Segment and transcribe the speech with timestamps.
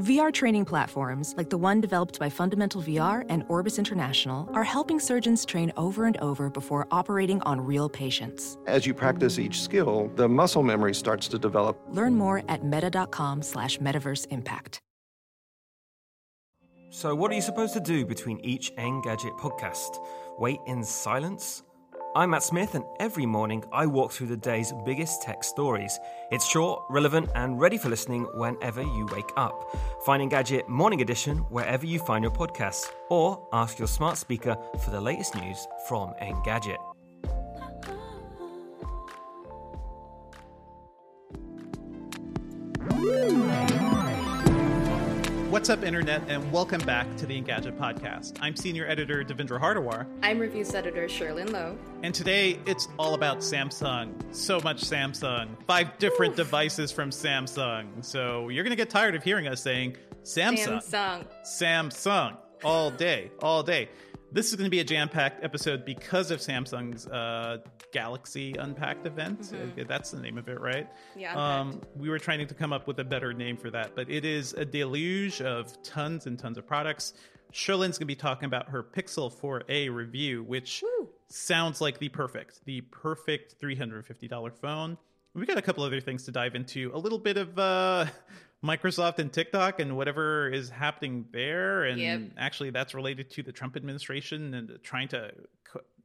[0.00, 4.98] VR training platforms, like the one developed by Fundamental VR and Orbis International, are helping
[4.98, 8.58] surgeons train over and over before operating on real patients.
[8.66, 11.80] As you practice each skill, the muscle memory starts to develop.
[11.90, 14.80] Learn more at meta.com slash metaverse impact.
[16.90, 19.98] So, what are you supposed to do between each Engadget podcast?
[20.38, 21.62] Wait in silence?
[22.16, 25.98] I'm Matt Smith, and every morning I walk through the day's biggest tech stories.
[26.30, 29.76] It's short, relevant, and ready for listening whenever you wake up.
[30.06, 34.90] Find Engadget Morning Edition wherever you find your podcasts, or ask your smart speaker for
[34.90, 36.78] the latest news from Engadget.
[45.54, 48.36] What's up, Internet, and welcome back to the Engadget podcast.
[48.40, 50.04] I'm senior editor Devindra Hardawar.
[50.20, 51.78] I'm reviews editor Cherlynn Low.
[52.02, 54.14] And today it's all about Samsung.
[54.34, 55.50] So much Samsung.
[55.64, 56.38] Five different Oof.
[56.38, 58.04] devices from Samsung.
[58.04, 60.82] So you're going to get tired of hearing us saying Samsung.
[60.82, 61.26] Samsung.
[61.44, 62.36] Samsung.
[62.64, 63.30] All day.
[63.40, 63.88] All day.
[64.32, 67.58] This is going to be a jam packed episode because of Samsung's uh,
[67.94, 69.40] Galaxy Unpacked event.
[69.40, 69.80] Mm-hmm.
[69.80, 70.88] Uh, that's the name of it, right?
[71.16, 71.34] Yeah.
[71.36, 74.24] Um, we were trying to come up with a better name for that, but it
[74.24, 77.14] is a deluge of tons and tons of products.
[77.52, 81.08] Cherlynn's going to be talking about her Pixel 4a review, which Woo.
[81.28, 84.98] sounds like the perfect, the perfect $350 phone.
[85.34, 86.90] We got a couple other things to dive into.
[86.92, 88.06] A little bit of uh,
[88.64, 91.84] Microsoft and TikTok and whatever is happening there.
[91.84, 92.20] And yep.
[92.36, 95.30] actually, that's related to the Trump administration and trying to,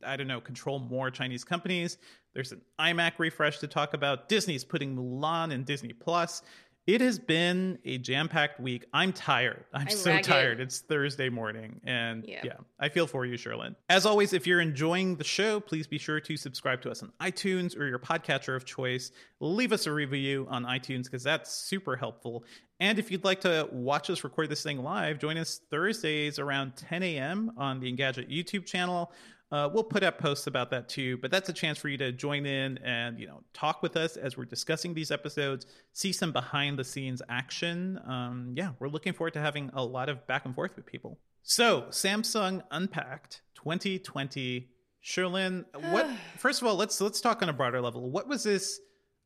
[0.06, 1.98] I don't know, control more Chinese companies.
[2.34, 4.30] There's an iMac refresh to talk about.
[4.30, 6.42] Disney's putting Mulan in Disney Plus.
[6.90, 8.86] It has been a jam-packed week.
[8.92, 9.64] I'm tired.
[9.72, 10.60] I'm, I'm so tired.
[10.60, 12.42] It's Thursday morning, and yeah.
[12.44, 13.76] yeah, I feel for you, Cherlynn.
[13.90, 17.12] As always, if you're enjoying the show, please be sure to subscribe to us on
[17.22, 19.12] iTunes or your podcatcher of choice.
[19.40, 22.44] Leave us a review on iTunes because that's super helpful.
[22.80, 26.76] And if you'd like to watch us record this thing live, join us Thursdays around
[26.76, 27.52] 10 a.m.
[27.56, 29.12] on the Engadget YouTube channel.
[29.52, 32.12] Uh, we'll put up posts about that too, but that's a chance for you to
[32.12, 36.32] join in and you know talk with us as we're discussing these episodes, see some
[36.32, 38.00] behind the scenes action.
[38.08, 41.18] Um, yeah, we're looking forward to having a lot of back and forth with people.
[41.42, 44.70] So Samsung Unpacked 2020,
[45.04, 46.08] Cherlynn, what?
[46.38, 48.10] first of all, let's let's talk on a broader level.
[48.12, 48.80] What was this?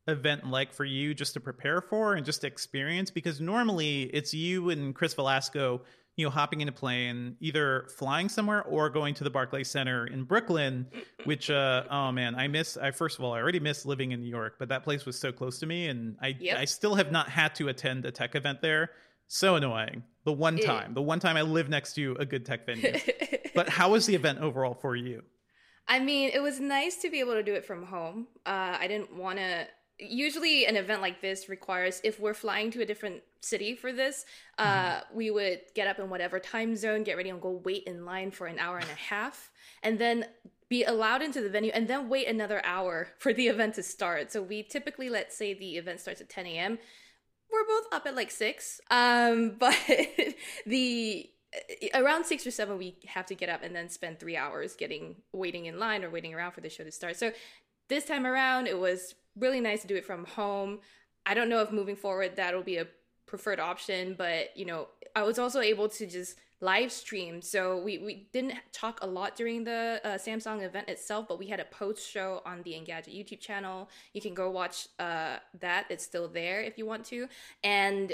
[0.06, 4.34] event like for you just to prepare for and just to experience because normally it's
[4.34, 5.80] you and Chris Velazco
[6.16, 10.06] you know, hopping in a plane, either flying somewhere or going to the Barclays Center
[10.06, 10.86] in Brooklyn,
[11.24, 12.76] which, uh, oh man, I miss.
[12.76, 15.18] I first of all, I already miss living in New York, but that place was
[15.18, 16.58] so close to me, and I, yep.
[16.58, 18.90] I still have not had to attend a tech event there.
[19.26, 20.04] So annoying.
[20.24, 22.94] The one time, the one time I live next to a good tech venue.
[23.54, 25.22] but how was the event overall for you?
[25.86, 28.28] I mean, it was nice to be able to do it from home.
[28.46, 29.66] Uh, I didn't want to
[29.98, 34.24] usually an event like this requires if we're flying to a different city for this
[34.58, 35.16] uh, mm-hmm.
[35.16, 38.30] we would get up in whatever time zone get ready and go wait in line
[38.30, 39.50] for an hour and a half
[39.82, 40.24] and then
[40.68, 44.32] be allowed into the venue and then wait another hour for the event to start
[44.32, 46.78] so we typically let's say the event starts at 10 a.m
[47.52, 49.78] we're both up at like 6 um, but
[50.66, 51.30] the
[51.94, 55.14] around six or seven we have to get up and then spend three hours getting
[55.32, 57.30] waiting in line or waiting around for the show to start so
[57.88, 60.80] this time around it was really nice to do it from home.
[61.26, 62.86] I don't know if moving forward that'll be a
[63.26, 67.42] preferred option, but you know, I was also able to just live stream.
[67.42, 71.46] So we, we didn't talk a lot during the uh, Samsung event itself, but we
[71.48, 73.90] had a post show on the Engadget YouTube channel.
[74.12, 75.86] You can go watch uh, that.
[75.90, 77.28] It's still there if you want to.
[77.62, 78.12] And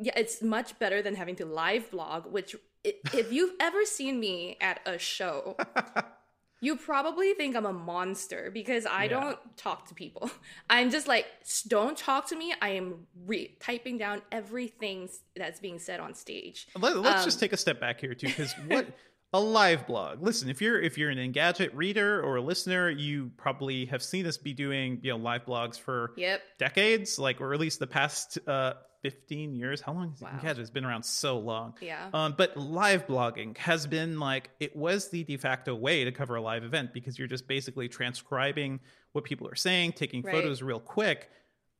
[0.00, 4.56] yeah, it's much better than having to live blog, which if you've ever seen me
[4.60, 5.56] at a show,
[6.60, 9.08] You probably think I'm a monster because I yeah.
[9.08, 10.30] don't talk to people.
[10.70, 11.26] I'm just like,
[11.68, 12.54] don't talk to me.
[12.60, 16.68] I am re- typing down everything that's being said on stage.
[16.78, 18.86] Let, us um, just take a step back here too, because what
[19.32, 20.22] a live blog.
[20.22, 24.26] Listen, if you're if you're an Engadget reader or a listener, you probably have seen
[24.26, 26.42] us be doing you know live blogs for yep.
[26.58, 29.80] decades, like or at least the past uh, 15 years.
[29.80, 30.30] How long has wow.
[30.30, 30.58] Engadget?
[30.58, 31.74] It's been around so long.
[31.80, 32.08] Yeah.
[32.12, 36.36] Um, but live blogging has been like, it was the de facto way to cover
[36.36, 38.80] a live event because you're just basically transcribing
[39.12, 40.34] what people are saying, taking right.
[40.34, 41.30] photos real quick.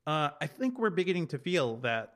[0.07, 2.15] Uh, I think we're beginning to feel that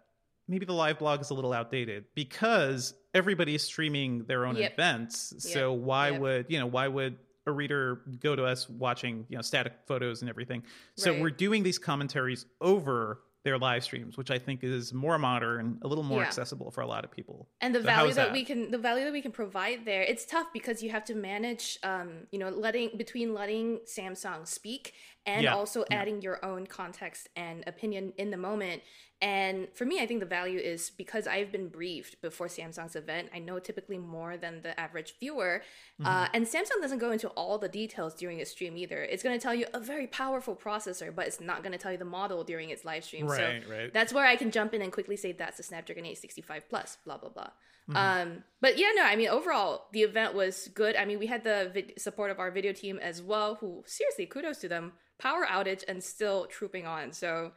[0.49, 4.73] maybe the live blog is a little outdated because everybody's streaming their own yep.
[4.73, 5.33] events.
[5.33, 5.41] Yep.
[5.41, 6.21] So why yep.
[6.21, 10.23] would, you know, why would a reader go to us watching, you know, static photos
[10.23, 10.63] and everything?
[10.97, 11.21] So right.
[11.21, 15.87] we're doing these commentaries over their live streams, which I think is more modern, a
[15.87, 16.27] little more yeah.
[16.27, 17.49] accessible for a lot of people.
[17.61, 20.03] And the so value that, that, we can the value that we can provide there,
[20.03, 24.95] it's tough because you have to manage um, you know, letting between letting Samsung speak
[25.27, 25.55] and yeah.
[25.55, 26.23] also adding yeah.
[26.23, 28.83] your own context and opinion in the moment.
[29.23, 33.31] And for me, I think the value is because I've been briefed before Samsung's event.
[33.35, 35.63] I know typically more than the average viewer.
[35.99, 36.07] Mm-hmm.
[36.07, 39.03] Uh, and Samsung doesn't go into all the details during its stream either.
[39.03, 41.93] It's going to tell you a very powerful processor, but it's not going to tell
[41.93, 43.27] you the model during its live stream.
[43.27, 43.95] Right, so right.
[43.95, 47.17] that's where I can jump in and quickly say that's the Snapdragon 865 Plus, blah,
[47.17, 47.49] blah, blah.
[47.89, 47.97] Mm-hmm.
[47.97, 50.97] Um, but yeah, no, I mean, overall, the event was good.
[50.97, 54.27] I mean, we had the vid- support of our video team as well, who seriously,
[54.27, 54.93] kudos to them.
[55.19, 57.13] Power outage and still trooping on.
[57.13, 57.53] So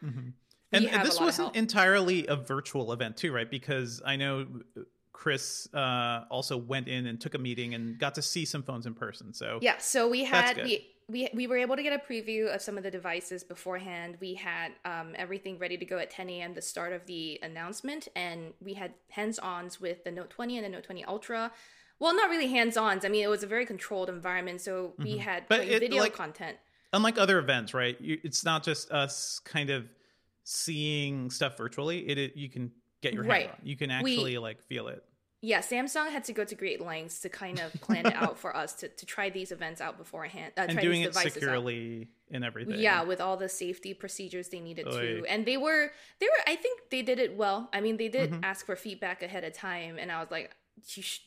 [0.72, 4.16] and, we and have a this wasn't entirely a virtual event too right because i
[4.16, 4.46] know
[5.14, 8.86] chris uh, also went in and took a meeting and got to see some phones
[8.86, 12.00] in person so Yeah, so we had we, we we were able to get a
[12.14, 14.18] preview of some of the devices beforehand.
[14.20, 16.54] We had um, everything ready to go at 10 a.m.
[16.54, 20.70] the start of the announcement, and we had hands-ons with the Note 20 and the
[20.70, 21.52] Note 20 Ultra.
[22.00, 23.06] Well, not really hands-ons.
[23.06, 25.48] I mean, it was a very controlled environment, so we had Mm-hmm.
[25.50, 26.58] But it, video like- content.
[26.94, 29.86] unlike other events right you, it's not just us kind of
[30.46, 32.72] seeing stuff virtually it, it you can
[33.02, 33.50] get your hand Right.
[33.50, 35.04] on you can We- actually like feel it
[35.42, 38.56] Yeah, Samsung had to go to great lengths to kind of plan it out for
[38.56, 40.54] us to, to try these events out beforehand.
[40.58, 41.42] Uh, and try doing these it devices out.
[41.42, 44.92] securely and everything Yeah, with all the safety procedures they needed Oy.
[45.00, 46.44] to, and they were they were.
[46.52, 47.70] I think they did it well.
[47.72, 48.44] I mean, they did Mm-hmm.
[48.44, 50.56] ask for feedback ahead of time, and I was like,
[50.96, 51.22] you should,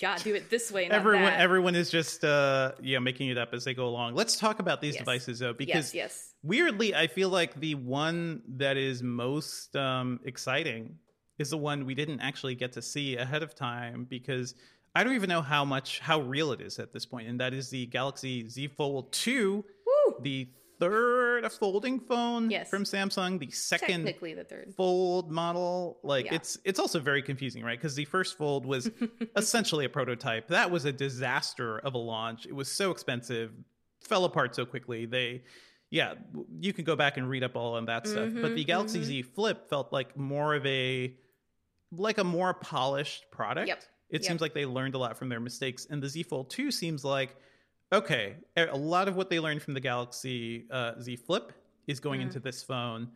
[0.00, 1.40] yeah, do it this way, everyone that.
[1.40, 4.80] everyone is just uh yeah making it up as they go along let's talk about
[4.82, 5.00] these Yes.
[5.00, 10.20] devices though because yes, yes, weirdly i feel like the one that is most um
[10.24, 10.98] exciting
[11.40, 14.54] is the one we didn't actually get to see ahead of time because
[14.94, 17.52] i don't even know how much how real it is at this point and that
[17.54, 20.14] is the galaxy z fold 2 Woo!
[20.22, 20.48] the
[20.78, 22.68] third folding phone Yes.
[22.70, 24.72] from samsung the second Technically, the third.
[24.76, 26.34] fold model like Yeah.
[26.36, 28.90] it's it's also very confusing right because the first fold was
[29.36, 33.52] essentially a prototype that was a disaster of a launch it was so expensive
[34.00, 35.42] fell apart so quickly they
[35.90, 36.14] yeah
[36.60, 39.02] you can go back and read up all on that stuff but Mm-hmm, the galaxy
[39.04, 41.14] z flip felt like more of a
[41.92, 43.82] like a more polished product Yep.
[44.10, 44.28] it Yep.
[44.28, 47.04] seems like they learned a lot from their mistakes and the z fold 2 seems
[47.04, 47.34] like
[47.92, 51.52] okay a lot of what they learned from the galaxy uh, z flip
[51.86, 52.08] is Mm-hmm.
[52.08, 53.08] going into this phone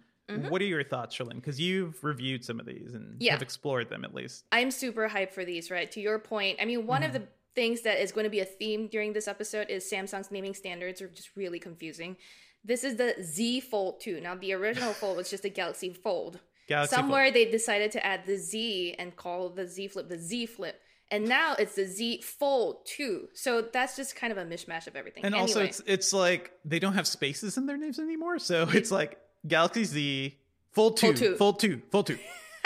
[0.49, 1.35] what are your thoughts Cherlynn?
[1.37, 3.33] because you've reviewed some of these and Yeah.
[3.33, 5.91] have explored them at least I'm super hyped for these, right?
[5.93, 7.25] To your point, I mean, one of Mm-hmm.
[7.25, 10.55] the things that is going to be a theme during this episode is Samsung's naming
[10.55, 12.17] standards are just really confusing.
[12.65, 14.21] This is the Z Fold 2.
[14.23, 16.41] Now, the original Fold was just a Galaxy Fold.
[16.67, 20.47] Galaxy Somewhere they decided to add the Z and call the Z Flip the Z
[20.47, 20.81] Flip.
[21.11, 23.29] And now it's the Z Fold 2.
[23.35, 25.25] So that's just kind of a mishmash of everything.
[25.25, 28.91] and also it's it's like they don't have spaces in their names anymore so it's
[28.91, 30.39] like galaxy z
[30.73, 31.37] fold 2 Fold two.
[31.37, 32.19] fold 2 fold 2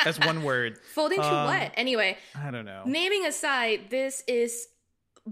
[0.04, 1.72] that's one word folding to um, what?
[1.74, 4.68] Anyway, i don't know Naming aside, this is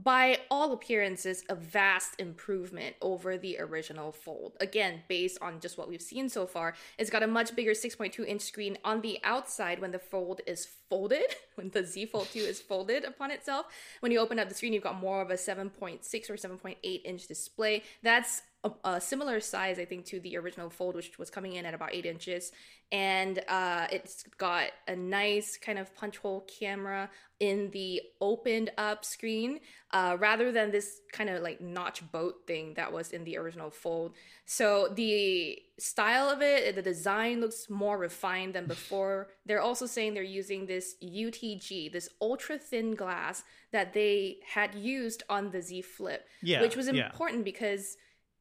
[0.02, 4.52] by all appearances a vast improvement over the original Fold.
[4.60, 8.26] Again, based on just what we've seen so far, it's got a much bigger 6.2
[8.26, 12.40] inch screen on the outside when the Fold is folded, when the Z Fold 2
[12.40, 13.66] is folded upon itself.
[14.00, 17.26] When you open up the screen, you've got more of a 7.6 or 7.8 inch
[17.26, 17.82] display.
[18.02, 21.64] That's a, a similar size, I think, to the original Fold, which was coming in
[21.64, 22.52] at about 8 inches.
[22.92, 27.10] And uh, it's got a nice kind of punch hole camera
[27.40, 29.60] in the opened up screen
[29.90, 33.70] uh, rather than this kind of like notch boat thing that was in the original
[33.70, 34.14] Fold.
[34.44, 39.28] So the style of it, the design looks more refined than before.
[39.44, 45.22] They're also saying they're using this UTG, this ultra thin glass that they had used
[45.28, 47.06] on the Z Flip, Yeah, which was yeah.
[47.06, 47.96] important because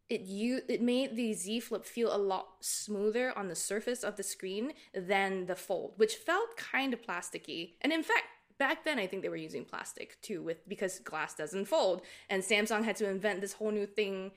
[0.09, 4.15] it you it made the Z Flip feel a lot smoother on the surface of
[4.17, 7.74] the screen than the Fold, which felt kind of plasticky.
[7.81, 8.25] And in fact,
[8.59, 12.43] back then I think they were using plastic too, with because glass doesn't fold, and
[12.43, 14.31] Samsung had to invent this whole new thing.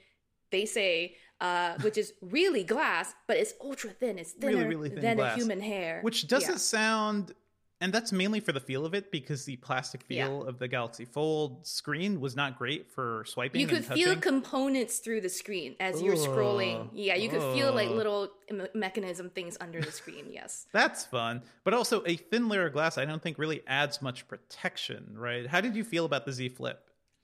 [0.50, 4.18] They say, uh, which is really glass, but it's ultra thin.
[4.18, 5.34] It's Really, thinner really thin than glass.
[5.34, 6.00] a human hair.
[6.02, 6.56] which doesn't Yeah.
[6.56, 7.34] sound
[7.80, 10.26] and that's mainly for the feel of it because the plastic Yeah.
[10.26, 14.98] feel of the galaxy fold screen was not great for swiping You could feel components
[14.98, 16.88] through the screen as you're scrolling.
[16.92, 20.26] Yeah, you could feel like little me- mechanism things under the screen.
[20.32, 20.66] Yes.
[20.72, 21.42] That's fun.
[21.64, 25.46] But also, a thin layer of glass, I don't think really adds much protection, right?
[25.46, 26.80] How did you feel about the Z Flip?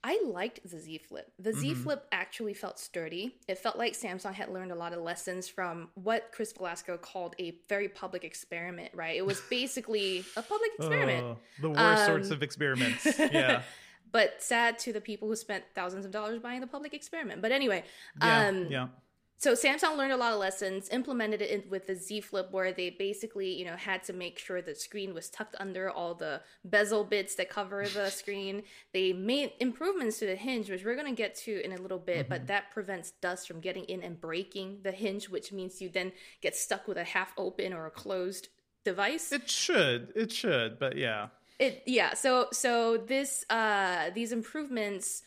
[0.07, 1.31] I liked the Z Flip.
[1.39, 1.81] The Z Mm-hmm.
[1.83, 3.35] Flip actually felt sturdy.
[3.47, 7.33] It felt like Samsung had learned a lot of lessons from what Chris Velazco called
[7.39, 9.17] a very public experiment, right?
[9.17, 11.23] It was basically a public experiment.
[11.25, 13.05] Oh, the worst sorts Um, of experiments.
[13.17, 13.63] Yeah.
[14.11, 17.41] But sad to the people who spent thousands of dollars buying the public experiment.
[17.41, 17.83] But anyway,
[18.21, 18.47] Yeah.
[18.47, 18.87] um, yeah.
[19.37, 22.71] So Samsung learned a lot of lessons, implemented it in, with the Z Flip, where
[22.71, 26.41] they basically, you know, had to make sure the screen was tucked under all the
[26.63, 28.63] bezel bits that cover the screen.
[28.93, 31.99] They made improvements to the hinge, which we're going to get to in a little
[31.99, 35.89] bit, but that prevents dust from getting in and breaking the hinge, which means you
[35.89, 38.47] then get stuck with a half open or a closed
[38.85, 39.33] device.
[39.33, 40.13] It should.
[40.15, 40.79] It should.
[40.79, 41.27] But yeah.
[41.59, 42.13] It yeah.
[42.13, 45.23] So so this uh these improvements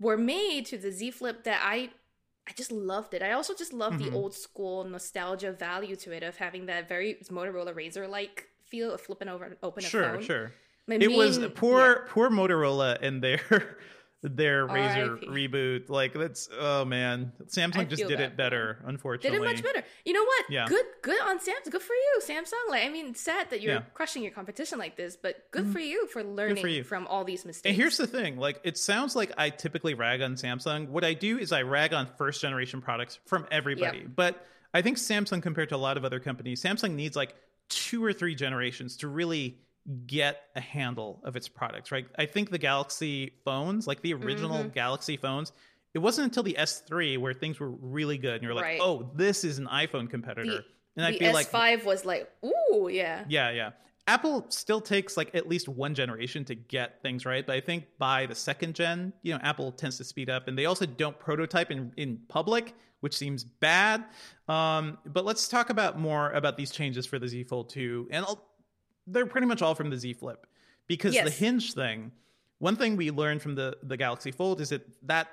[0.00, 1.90] were made to the Z Flip that I
[2.48, 3.22] I just loved it.
[3.22, 3.98] I also just love Mhm.
[3.98, 8.90] the old school nostalgia value to it of having that very Motorola Razr like feel
[8.92, 10.22] of flipping over open a Sure, phone.
[10.22, 10.52] sure.
[10.86, 13.40] My it was poor poor Motorola and their
[14.22, 15.88] their Razr reboot.
[15.88, 17.32] Like that's oh man.
[17.46, 18.76] Samsung I just did it for better, them.
[18.82, 19.38] Did unfortunately.
[19.38, 19.84] it much better.
[20.04, 20.44] You know what?
[20.50, 20.66] Yeah.
[20.66, 21.70] Good good on Samsung.
[21.70, 22.70] Good for you, Samsung.
[22.70, 23.82] Like I mean, sad that you're Yeah.
[23.94, 25.72] Crushing your competition like this, but good mm-hmm.
[25.72, 26.84] for you for learning you.
[26.84, 27.70] from all these mistakes.
[27.70, 30.88] And here's the thing, like it sounds like I typically rag on Samsung.
[30.88, 33.98] What I do is I rag on first generation products from everybody.
[33.98, 34.08] Yep.
[34.16, 34.44] But
[34.74, 37.34] I think Samsung compared to a lot of other companies, Samsung needs like
[37.68, 39.58] two or three generations to really
[40.06, 42.06] get a handle of its products, right?
[42.18, 44.68] I think the Galaxy phones, like the original Mm-hmm.
[44.70, 45.52] Galaxy phones,
[45.94, 48.80] it wasn't until the S3 where things were really good and you're like, Right.
[48.82, 50.64] "Oh, this is an iPhone competitor." the,
[50.96, 53.24] and I the feel like S5 was like, ooh, yeah.
[53.28, 53.70] yeah, yeah.
[54.06, 57.84] Apple still takes like at least one generation to get things right, but I think
[57.98, 61.18] by the second gen, you know, Apple tends to speed up, and they also don't
[61.18, 64.04] prototype in in public, which seems bad.
[64.48, 68.24] Um, but let's talk about more about these changes for the Z Fold 2, and
[68.24, 68.47] I'll,
[69.10, 70.46] they're pretty much all from the Z Flip,
[70.86, 72.12] because the hinge thing.
[72.58, 75.28] One thing we learned from the the Galaxy Fold is that that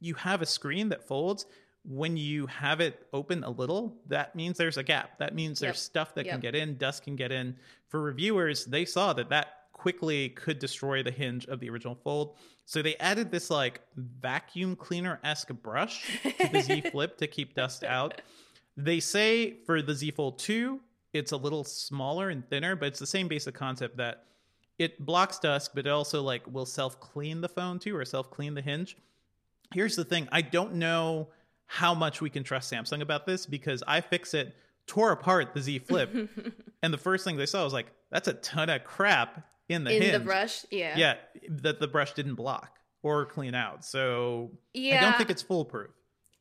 [0.00, 1.46] you have a screen that folds.
[1.88, 5.18] When you have it open a little that means there's a gap.
[5.18, 5.90] That means there's Yep.
[5.92, 7.54] stuff that can get in dust can get in.
[7.88, 12.34] For reviewers they saw that that quickly could destroy the hinge of the original fold.
[12.64, 16.04] So they added this like vacuum cleaner-esque brush
[16.40, 18.20] to the z flip to keep dust out.
[18.76, 20.80] They say for the z fold 2
[21.12, 24.24] it's a little smaller and thinner but it's the same basic concept that
[24.78, 28.30] it blocks dust but it also like will self clean the phone too or self
[28.30, 28.96] clean the hinge.
[29.74, 31.28] Here's the thing i don't know
[31.66, 34.52] how much we can trust samsung about this because iFixit
[34.86, 36.14] tore apart the z flip
[36.82, 39.90] and the first thing they saw was like that's a ton of crap in the
[39.96, 40.12] In hinge.
[40.12, 40.96] the brush, yeah.
[40.96, 41.14] yeah
[41.48, 45.90] that the brush didn't block or clean out so i don't think it's foolproof.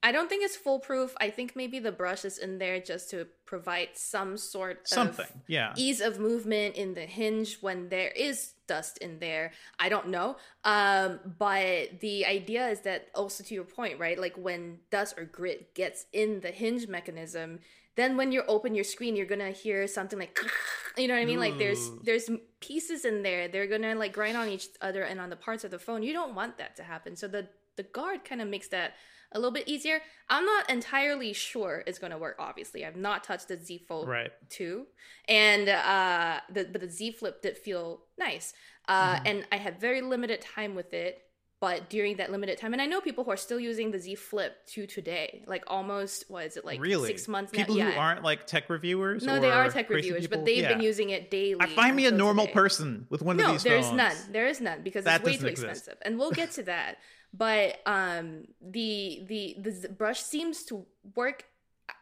[0.04, 1.16] I don't think it's foolproof.
[1.20, 5.42] I think maybe the brush is in there just to provide some sort something of
[5.48, 9.54] yeah ease of movement in the hinge when there is dust in there.
[9.80, 10.38] I don't know.
[10.64, 14.20] Um, but the idea is that also to your point, right?
[14.20, 17.60] Like when dust or grit gets in the hinge mechanism,
[17.96, 20.38] then when you open your screen, you're gonna hear something like,
[20.98, 21.40] you know what I mean?
[21.40, 23.48] Like there's there's pieces in there.
[23.48, 26.04] They're gonna like grind on each other and on the parts of the phone.
[26.04, 27.16] You don't want that to happen.
[27.16, 27.48] So the
[27.78, 28.94] the guard kind of makes that
[29.32, 30.00] a little bit easier.
[30.30, 32.36] I'm not entirely sure it's going to work.
[32.40, 34.86] Obviously, I've not touched the Z Fold right 2
[35.28, 38.54] and uh the but the z flip did feel nice
[38.88, 39.28] uh Mm-hmm.
[39.28, 41.22] and i had very limited time with it
[41.60, 44.14] but during that limited time and i know people who are still using the z
[44.14, 47.92] flip to today like almost what is it like really six months people now who
[47.92, 50.38] yeah aren't like tech reviewers no they are tech reviewers people?
[50.38, 50.74] but they've Yeah.
[50.74, 52.54] been using it daily i find me a normal today.
[52.54, 53.66] person with one of these.
[53.66, 53.98] no there's phones.
[53.98, 55.70] none there is none because That it's way too exist.
[55.70, 56.98] expensive and we'll get to that
[57.38, 58.28] but um
[58.62, 61.46] the the the brush seems to work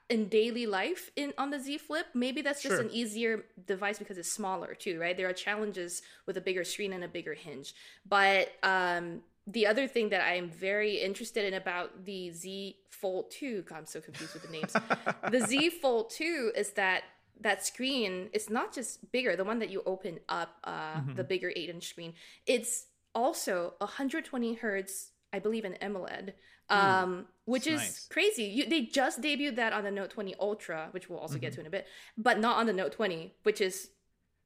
[0.09, 2.05] in daily life in on the Z Flip.
[2.13, 2.85] Maybe that's just Sure.
[2.85, 5.15] an easier device because it's smaller too, right?
[5.17, 7.73] There are challenges with a bigger screen and a bigger hinge.
[8.05, 9.05] But um
[9.47, 13.77] the other thing that I am very interested in about the Z Fold 2, God,
[13.79, 14.73] I'm so confused with the names.
[15.31, 17.03] the Z Fold 2 is that
[17.41, 21.15] that screen is not just bigger, the one that you open up, uh, Mm-hmm.
[21.15, 22.13] the bigger 8 inch screen,
[22.45, 22.85] it's
[23.15, 26.33] also 120 hertz, I believe, in AMOLED,
[26.69, 28.07] um, which is nice.
[28.07, 28.43] crazy.
[28.43, 31.41] You, they just debuted that on the Note 20 Ultra, which we'll also Mm-hmm.
[31.41, 31.87] get to in a bit,
[32.17, 33.89] but not on the Note 20, which is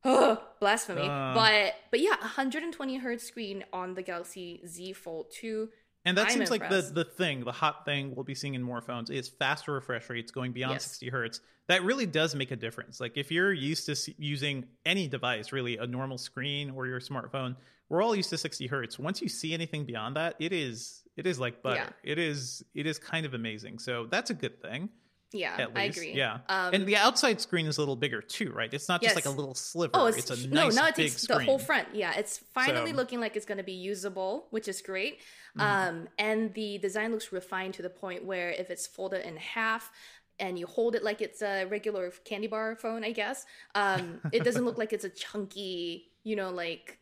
[0.06, 1.01] oh, blasphemy.
[1.03, 1.34] Uh.
[1.34, 5.70] but but yeah, 120 hertz screen on the Galaxy Z Fold 2.
[6.08, 8.64] And that I'm seems like the, the thing, the hot thing we'll be seeing in
[8.64, 10.84] more phones is faster refresh rates going beyond Yes.
[10.86, 11.42] 60 hertz.
[11.68, 13.00] That really does make a difference.
[13.00, 17.56] Like if you're used to using any device, really a normal screen or your smartphone,
[17.90, 18.98] we're all used to 60 hertz.
[18.98, 21.82] Once you see anything beyond that, it is it is like butter.
[22.04, 23.80] It is it is kind of amazing.
[23.80, 24.90] So that's a good thing.
[25.34, 26.14] Yeah, I agree.
[26.14, 28.74] Yeah, Um, and the outside screen is a little bigger too, right?
[28.74, 29.92] It's not just like a little sliver.
[29.94, 31.40] Oh, it's, it's, a nice no, now it big takes screen.
[31.40, 31.90] the whole front.
[31.94, 35.20] Yeah, it's finally So- looking like it's going to be usable, which is great.
[35.58, 35.62] Mm-hmm.
[35.62, 39.92] Um, and the design looks refined to the point where if it's folded in half
[40.40, 44.44] and you hold it like it's a regular candy bar phone, I guess, um, it
[44.44, 47.00] doesn't look like it's a chunky, you know, like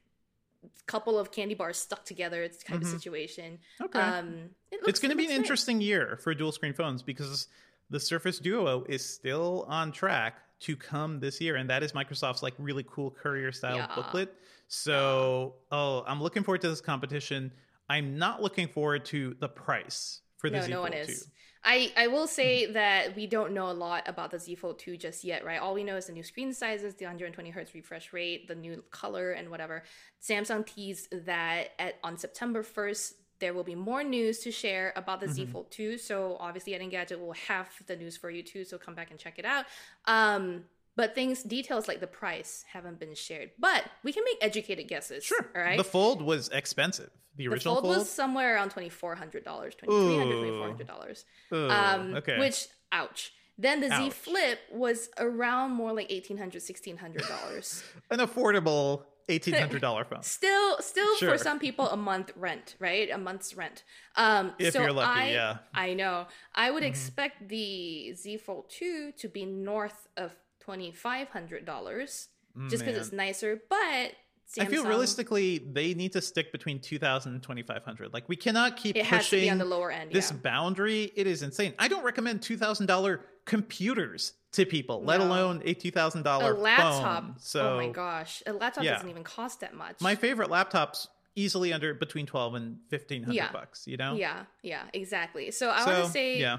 [0.87, 2.41] couple of candy bars stuck together.
[2.41, 3.59] It's kind of a situation.
[3.79, 3.83] Mm-hmm.
[3.85, 3.99] Okay.
[3.99, 4.35] Um,
[4.71, 7.47] it looks, it's going to be an interesting year for dual screen phones because
[7.89, 12.41] the Surface Duo is still on track to come this year, and that is Microsoft's
[12.41, 13.95] like really cool courier style Yeah.
[13.95, 14.33] booklet.
[14.67, 17.51] So, oh, I'm looking forward to this competition.
[17.89, 21.27] I'm not looking forward to the price for the no, Z no one is.
[21.63, 24.97] I, I will say that we don't know a lot about the Z Fold 2
[24.97, 25.59] just yet, right?
[25.59, 28.83] All we know is the new screen sizes, the 120 hertz refresh rate, the new
[28.91, 29.83] color, and whatever.
[30.21, 35.19] Samsung teased that at, on September 1st, there will be more news to share about
[35.19, 35.97] the Z Fold 2.
[35.97, 38.63] So obviously, Ed Engadget will have the news for you too.
[38.63, 39.65] So come back and check it out.
[40.05, 40.63] Um,
[40.95, 43.51] but things, details like the price haven't been shared.
[43.59, 45.23] But we can make educated guesses.
[45.25, 45.45] Sure.
[45.55, 45.77] All right.
[45.77, 47.09] The fold was expensive.
[47.35, 47.97] The The original fold, fold.
[47.97, 51.25] was somewhere around twenty four hundred dollars, twenty three hundred, twenty four hundred dollars.
[51.51, 52.39] Um, okay.
[52.39, 53.33] Which, ouch.
[53.57, 57.83] Then the Z Flip was around more like eighteen hundred, sixteen hundred dollars.
[58.09, 60.23] An affordable eighteen hundred dollar phone.
[60.23, 61.31] still, still Sure.
[61.31, 63.09] for some people, a month rent, right?
[63.11, 63.83] A month's rent.
[64.15, 65.57] Um, If so you're lucky, I, yeah.
[65.73, 66.27] I know.
[66.53, 66.73] I Mm-hmm.
[66.75, 72.27] would expect the Z Fold two to be north of twenty five hundred dollars,
[72.69, 73.61] just because it's nicer.
[73.69, 74.11] But
[74.47, 78.13] Samsung, I feel realistically they need to stick between 2000 and 2500.
[78.13, 80.37] Like we cannot keep It has to be pushing on the lower end, this yeah.
[80.37, 81.11] boundary.
[81.15, 81.73] It is insane.
[81.79, 85.27] I don't recommend $2000 computers to people, let No.
[85.27, 87.23] alone a $2000 laptop.
[87.23, 87.35] phone.
[87.39, 88.93] So oh my gosh, a laptop yeah.
[88.93, 90.01] doesn't even cost that much.
[90.01, 93.51] my favorite laptops easily under between 12 and 1500 Yeah.
[93.51, 94.15] bucks, you know?
[94.15, 95.51] Yeah, yeah, exactly.
[95.51, 96.57] So I So, want to say, yeah.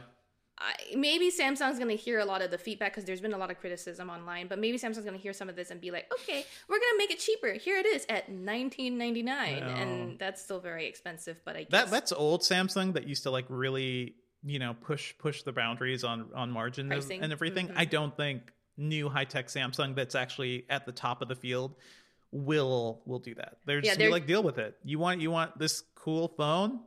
[0.59, 3.39] I, maybe Samsung's going to hear a lot of the feedback because there's been a
[3.39, 4.47] lot of criticism online.
[4.49, 6.93] But maybe Samsung's going to hear some of this and be like, okay, we're going
[6.95, 7.53] to make it cheaper.
[7.55, 9.35] Here it is at 19.99, No.
[9.35, 11.41] and that's still very expensive.
[11.45, 14.15] But I guess That that's old Samsung that used to like really,
[14.47, 17.69] you know, push push the boundaries on on margin of- and everything.
[17.69, 17.79] Mm-hmm.
[17.79, 21.75] I don't think new high tech Samsung that's actually at the top of the field
[22.33, 23.59] will will do that.
[23.65, 24.77] They're Yeah, just they're- be like deal with it.
[24.85, 26.81] You want you want this cool phone?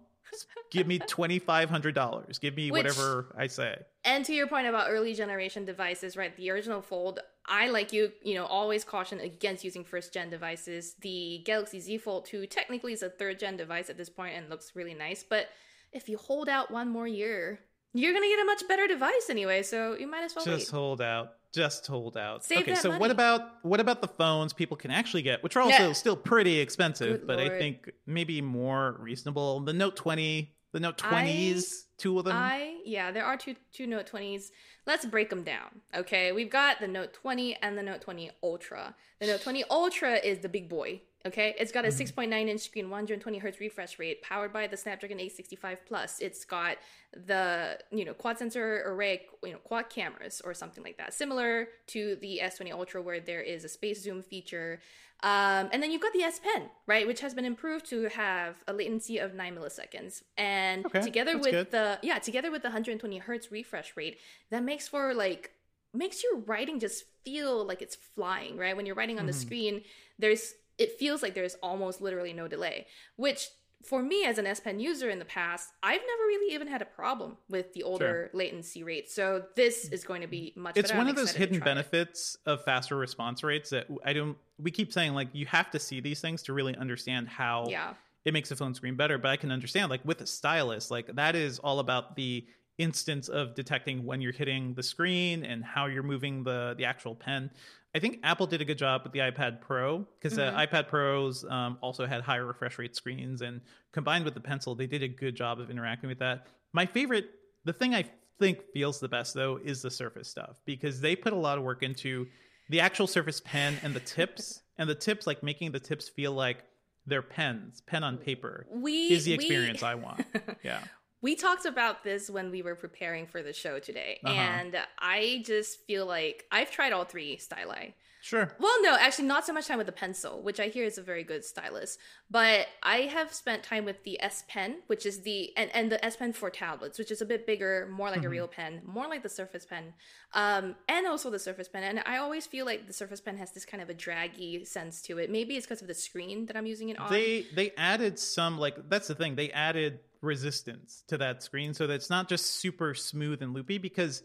[0.69, 2.37] Give me twenty five hundred dollars.
[2.37, 3.77] Give me Which- whatever I say.
[4.03, 6.35] And to your point about early generation devices, right?
[6.37, 10.95] The original Fold, I like you, you know, always caution against using first gen devices.
[11.01, 14.49] The Galaxy Z Fold 2 technically is a third gen device at this point and
[14.49, 15.47] looks really nice, but
[15.93, 17.59] if you hold out one more year,
[17.93, 19.63] you're gonna get a much better device anyway.
[19.63, 20.77] So you might as well Just wait.
[20.77, 21.33] hold out.
[21.51, 22.43] Just hold out.
[22.45, 22.99] Save okay, that so money.
[22.99, 25.93] what about what about the phones people can actually get, which are also Yeah.
[25.93, 29.59] still pretty expensive, Good but I think maybe more reasonable.
[29.61, 32.35] The Note 20, the Note 20s, two of them.
[32.37, 34.51] I yeah, there are two two Note 20s.
[34.85, 35.81] Let's break them down.
[35.95, 38.95] Okay, we've got the Note 20 and the Note 20 Ultra.
[39.19, 41.01] The Note 20 Ultra is the big boy.
[41.25, 45.19] Okay, it's got a 6.9 inch screen, 120 hertz refresh rate, powered by the Snapdragon
[45.19, 46.19] 865 Plus.
[46.21, 46.77] It's got
[47.11, 51.67] the you know quad sensor array, you know quad cameras or something like that, similar
[51.87, 54.79] to the S20 Ultra, where there is a space zoom feature.
[55.21, 58.55] Um, and then you've got the S Pen, right, which has been improved to have
[58.69, 61.71] a latency of nine milliseconds, and Okay, together with good.
[61.71, 64.19] the yeah, together with the 120 hertz refresh rate,
[64.51, 65.51] that makes for like
[65.93, 68.77] makes your writing just feel like it's flying, right?
[68.77, 69.27] When you're writing on Mm-hmm.
[69.27, 69.81] the screen,
[70.17, 72.87] there's it feels like there's almost literally no delay,
[73.17, 73.49] which
[73.85, 76.81] for me as an S Pen user in the past, I've never really even had
[76.81, 79.09] a problem with the older latency rate.
[79.09, 80.97] So this is going to be much it's better.
[80.97, 81.75] one I'm of those hidden try it.
[81.75, 84.37] benefits of faster response rates that I don't.
[84.61, 87.93] We keep saying like you have to see these things to really understand how Yeah.
[88.25, 89.17] it makes a phone screen better.
[89.17, 92.45] But I can understand like with a stylus, like that is all about the
[92.79, 97.15] instance of detecting when you're hitting the screen and how you're moving the the actual
[97.15, 97.49] pen.
[97.95, 100.55] I think Apple did a good job with the iPad Pro because Mm-hmm.
[100.55, 103.61] the iPad Pros um, also had higher refresh rate screens, and
[103.93, 106.47] combined with the pencil, they did a good job of interacting with that.
[106.73, 107.29] My favorite,
[107.65, 108.05] the thing I
[108.39, 111.63] think feels the best though, is the Surface stuff because they put a lot of
[111.63, 112.27] work into
[112.69, 116.31] the actual Surface Pen and the tips, and the tips like making the tips feel
[116.33, 116.63] like
[117.07, 118.67] they're pens, pen on paper.
[118.71, 120.23] We- is the we- experience I want.
[120.63, 120.81] Yeah.
[121.21, 124.33] We talked about this when we were preparing for the show today, Uh-huh.
[124.33, 127.93] and I just feel like I've tried all three styli.
[128.21, 128.53] Sure.
[128.59, 131.01] Well, no, actually, not so much time with the pencil, which I hear is a
[131.01, 131.97] very good stylus.
[132.29, 136.03] But I have spent time with the S Pen, which is the and, and the
[136.03, 139.07] S Pen for tablets, which is a bit bigger, more like a real pen, more
[139.07, 139.93] like the Surface Pen,
[140.33, 141.83] um, and also the Surface Pen.
[141.83, 145.01] And I always feel like the Surface Pen has this kind of a draggy sense
[145.03, 145.29] to it.
[145.29, 147.09] Maybe it's because of the screen that I'm using it on.
[147.09, 149.35] They they added some like that's the thing.
[149.37, 153.77] They added resistance to that screen so that it's not just super smooth and loopy
[153.77, 154.21] because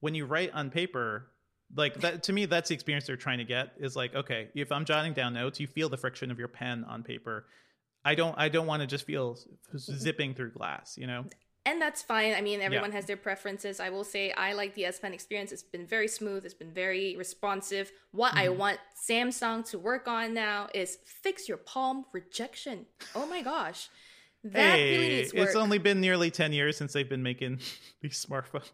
[0.00, 1.28] when you write on paper
[1.74, 4.70] like that to me that's the experience they're trying to get is like okay if
[4.70, 7.46] i'm jotting down notes you feel the friction of your pen on paper
[8.04, 9.38] i don't i don't want to just feel
[9.78, 11.24] zipping through glass you know
[11.66, 12.32] and that's fine.
[12.32, 13.78] I mean, everyone has their preferences.
[13.78, 15.52] I will say I like the S Pen experience.
[15.52, 16.46] It's been very smooth.
[16.46, 17.92] It's been very responsive.
[18.12, 18.58] What I Mm-hmm.
[18.58, 22.86] want Samsung to work on now is fix your palm rejection.
[23.14, 23.90] Oh my gosh,
[24.44, 25.46] that hey really needs work.
[25.46, 27.58] it's only been nearly 10 years since they've been making
[28.02, 28.70] these smartphones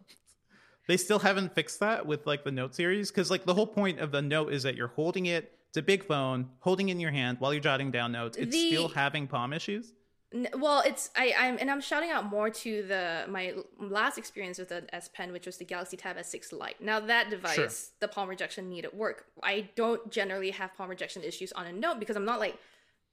[0.87, 3.99] they still haven't fixed that with like the note series because like the whole point
[3.99, 6.99] of the note is that you're holding it it's a big phone holding it in
[6.99, 9.93] your hand while you're jotting down notes it's The- still having palm issues
[10.57, 14.67] Well, it's I I'm and I'm shouting out more to the my last experience with
[14.67, 16.81] the S Pen, which was the Galaxy Tab S6 Lite.
[16.81, 17.69] Now that device, Sure.
[18.01, 19.27] the palm rejection needed work.
[19.41, 22.57] I don't generally have palm rejection issues on a Note because I'm not like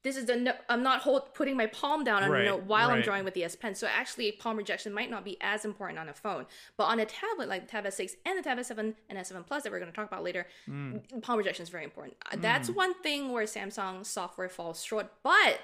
[0.03, 2.65] this is the no- I'm not hold, putting my palm down on Right, a note
[2.65, 3.75] while I'm drawing with the S Pen.
[3.75, 7.05] So actually, palm rejection might not be as important on a phone, but on a
[7.07, 9.91] tablet like the Tab S6 and the Tab S7 and S7 Plus that we're going
[9.93, 11.23] to talk about later, Mm.
[11.23, 12.17] palm rejection is very important.
[12.31, 15.61] Uh, That's one thing where Samsung software falls short, but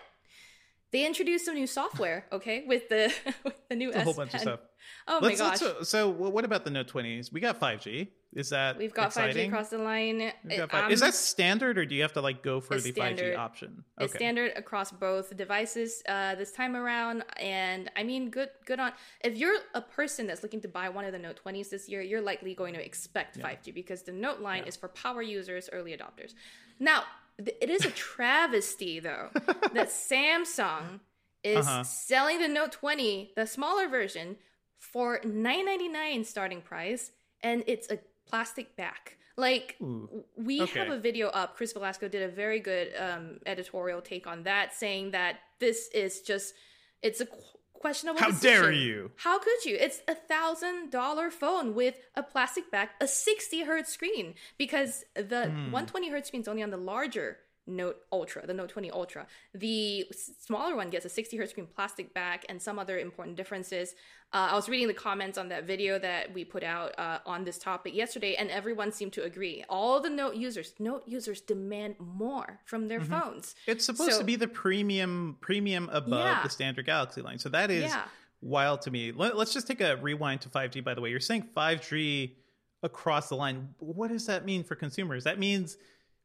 [0.90, 3.12] they introduced some new software, okay, with the
[3.44, 4.40] with the new It's a S whole bunch of Pen.
[4.40, 4.60] stuff.
[5.06, 7.32] Oh Let's, my gosh, let's, so what about the Note 20s?
[7.32, 8.08] We got 5G.
[8.34, 9.46] Is that we've got exciting?
[9.46, 10.20] 5G across the line.
[10.20, 13.34] It- five- is that standard or do you have to like go for the standard.
[13.34, 13.84] 5G option?
[13.98, 18.92] It's standard across both devices uh, this time around, and I mean, good, good on.
[19.24, 22.02] If you're a person that's looking to buy one of the Note 20s this year,
[22.02, 25.96] you're likely going to expect 5G because the Note line is for power users, early
[25.96, 26.34] adopters.
[26.78, 27.04] Now,
[27.42, 29.30] th- it is a travesty though
[29.72, 31.00] that Samsung
[31.42, 31.82] is Uh-huh.
[31.82, 34.36] selling the Note 20, the smaller version,
[34.78, 37.10] for 9.99 starting price,
[37.42, 39.16] and it's a plastic back.
[39.36, 40.80] Like Ooh, we okay.
[40.80, 41.56] have a video up.
[41.56, 46.22] Chris Velazco did a very good um, editorial take on that, saying that this is
[46.22, 46.54] just
[47.02, 47.36] it's a qu-
[47.72, 48.18] questionable.
[48.20, 49.12] How dare you.
[49.16, 49.76] How could you?
[49.78, 55.44] It's a thousand dollar phone with a plastic back, a sixty hertz screen, because the
[55.50, 55.70] Hmm.
[55.70, 57.38] one twenty hertz screen is only on the larger
[57.70, 59.26] Note Ultra, the Note 20 Ultra.
[59.52, 60.06] The
[60.40, 63.94] smaller one gets a 60 hertz screen plastic back and some other important differences.
[64.30, 67.44] Uh, I was reading the comments on that video that we put out uh, on
[67.44, 69.64] this topic yesterday, and everyone seemed to agree.
[69.70, 73.54] All the Note users, Note users demand more from their phones.
[73.66, 76.42] It's supposed So- to be the premium premium above Yeah.
[76.42, 77.38] the standard Galaxy line.
[77.38, 78.04] So that is Yeah.
[78.42, 79.12] wild to me.
[79.12, 81.08] Let, us just take a rewind to 5G by the way.
[81.08, 82.36] You're saying 5G
[82.82, 83.74] across the line.
[83.78, 85.24] What does that mean for consumers?
[85.24, 85.78] That means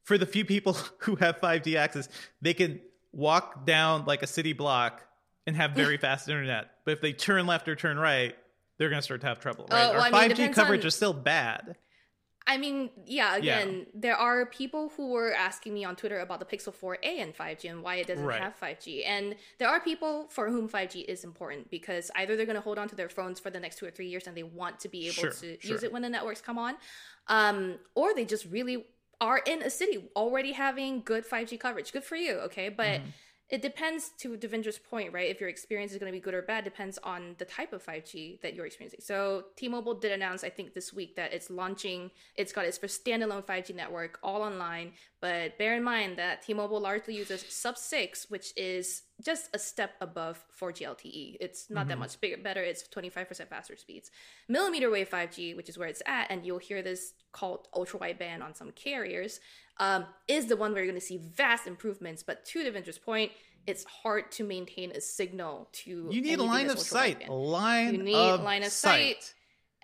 [0.04, 2.10] for the few people who have 5G access,
[2.42, 2.82] they can
[3.14, 5.04] walk down like a city block
[5.46, 6.70] and have very fast internet.
[6.86, 8.36] But if they turn left or turn right,
[8.78, 9.84] they're going to start to have trouble, right?
[9.86, 11.76] Uh, well, Our I mean, 5G coverage on- is still bad.
[12.46, 13.60] I mean, yeah, Yeah.
[13.60, 17.34] again, there are people who were asking me on Twitter about the Pixel 4a and
[17.34, 18.42] 5G and why it doesn't Right.
[18.42, 19.06] have 5G.
[19.06, 22.78] And there are people for whom 5G is important because either they're going to hold
[22.78, 24.90] on to their phones for the next two or three years and they want to
[24.90, 25.72] be able Sure, to sure.
[25.72, 26.76] use it when the networks come on,
[27.28, 28.86] um, or they just really
[29.22, 31.94] are in a city already having good 5G coverage.
[31.94, 32.68] Good for you, okay?
[32.68, 33.10] But Mm-hmm.
[33.54, 35.30] It depends to Devindra's point, right?
[35.30, 37.86] If your experience is going to be good or bad depends on the type of
[37.86, 39.02] 5G that you're experiencing.
[39.04, 42.10] So T-Mobile did announce, I think, this week that it's launching.
[42.36, 44.94] It's got its first standalone 5G network, all online.
[45.22, 49.92] But bear in mind that T-Mobile largely uses Sub Six, which is just a step
[50.02, 51.38] above 4G LTE.
[51.40, 52.02] It's not that mm-hmm.
[52.02, 52.64] much bigger, better.
[52.64, 54.10] It's 25% faster speeds.
[54.50, 58.44] Millimeter wave 5G, which is where it's at, and you'll hear this called ultra wideband
[58.44, 59.40] on some carriers,
[59.78, 62.24] um, is the one where you're going to see vast improvements.
[62.24, 63.32] But to Devindra's point,
[63.66, 66.08] it's hard to maintain a signal to.
[66.12, 67.28] You need a line of sight.
[67.28, 69.24] A line You need of line of sight.
[69.24, 69.34] sight.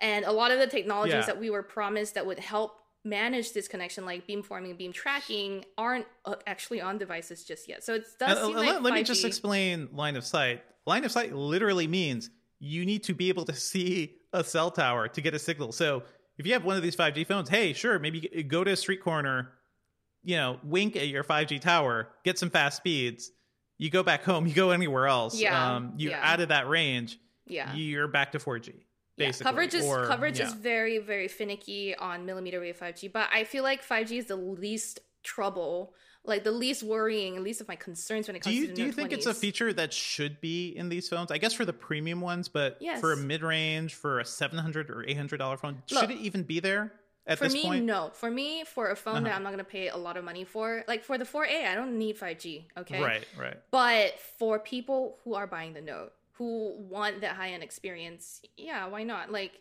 [0.00, 1.26] And a lot of the technologies Yeah.
[1.26, 5.64] that we were promised that would help manage this connection, like beamforming, and beam tracking,
[5.78, 7.82] aren't uh, actually on devices just yet.
[7.82, 10.62] So it does Uh, seem let, like let me just explain line of sight.
[10.86, 15.08] Line of sight literally means you need to be able to see a cell tower
[15.08, 15.72] to get a signal.
[15.72, 16.02] So
[16.36, 19.02] if you have one of these 5G phones, hey, sure, maybe go to a street
[19.02, 19.52] corner,
[20.22, 23.30] you know, wink at your 5G tower, get some fast speeds.
[23.78, 25.38] You go back home, you go anywhere else.
[25.40, 26.32] Yeah, Um, you're yeah.
[26.32, 27.18] out of that range.
[27.46, 27.74] Yeah.
[27.74, 28.74] You're back to 4G.
[29.16, 30.46] Yeah, coverage is Or- coverage yeah.
[30.46, 34.36] is very very finicky on millimeter wave 5G, but I feel like 5G is the
[34.36, 38.56] least trouble, like the least worrying, at least of my concerns when it Do comes
[38.56, 41.30] you to the do you think it's a feature that should be in these phones?
[41.30, 43.00] I guess for the premium ones, but Yes.
[43.00, 46.10] for a mid range, for a seven hundred or eight hundred dollar phone, Look, should
[46.10, 46.92] it even be there
[47.26, 47.84] at for this me, point?
[47.84, 48.10] no.
[48.14, 49.36] For me, for a phone that Uh-huh.
[49.36, 51.98] I'm not gonna pay a lot of money for, like for the 4A, I don't
[51.98, 52.64] need 5G.
[52.78, 53.56] Okay, Right, right.
[53.70, 58.86] But for people who are buying the Note, who want that high end experience, yeah,
[58.86, 59.30] why not?
[59.30, 59.52] Like,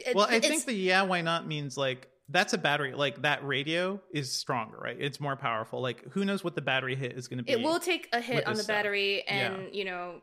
[0.00, 2.92] it- Well, I think the yeah, why not means like that's a battery.
[2.94, 4.96] Like that radio is stronger, right?
[5.00, 5.80] It's more powerful.
[5.80, 7.52] Like who knows what the battery hit is going to be?
[7.52, 8.76] it will take a hit on the stuff.
[8.76, 9.68] battery, and Yeah.
[9.72, 10.20] you know.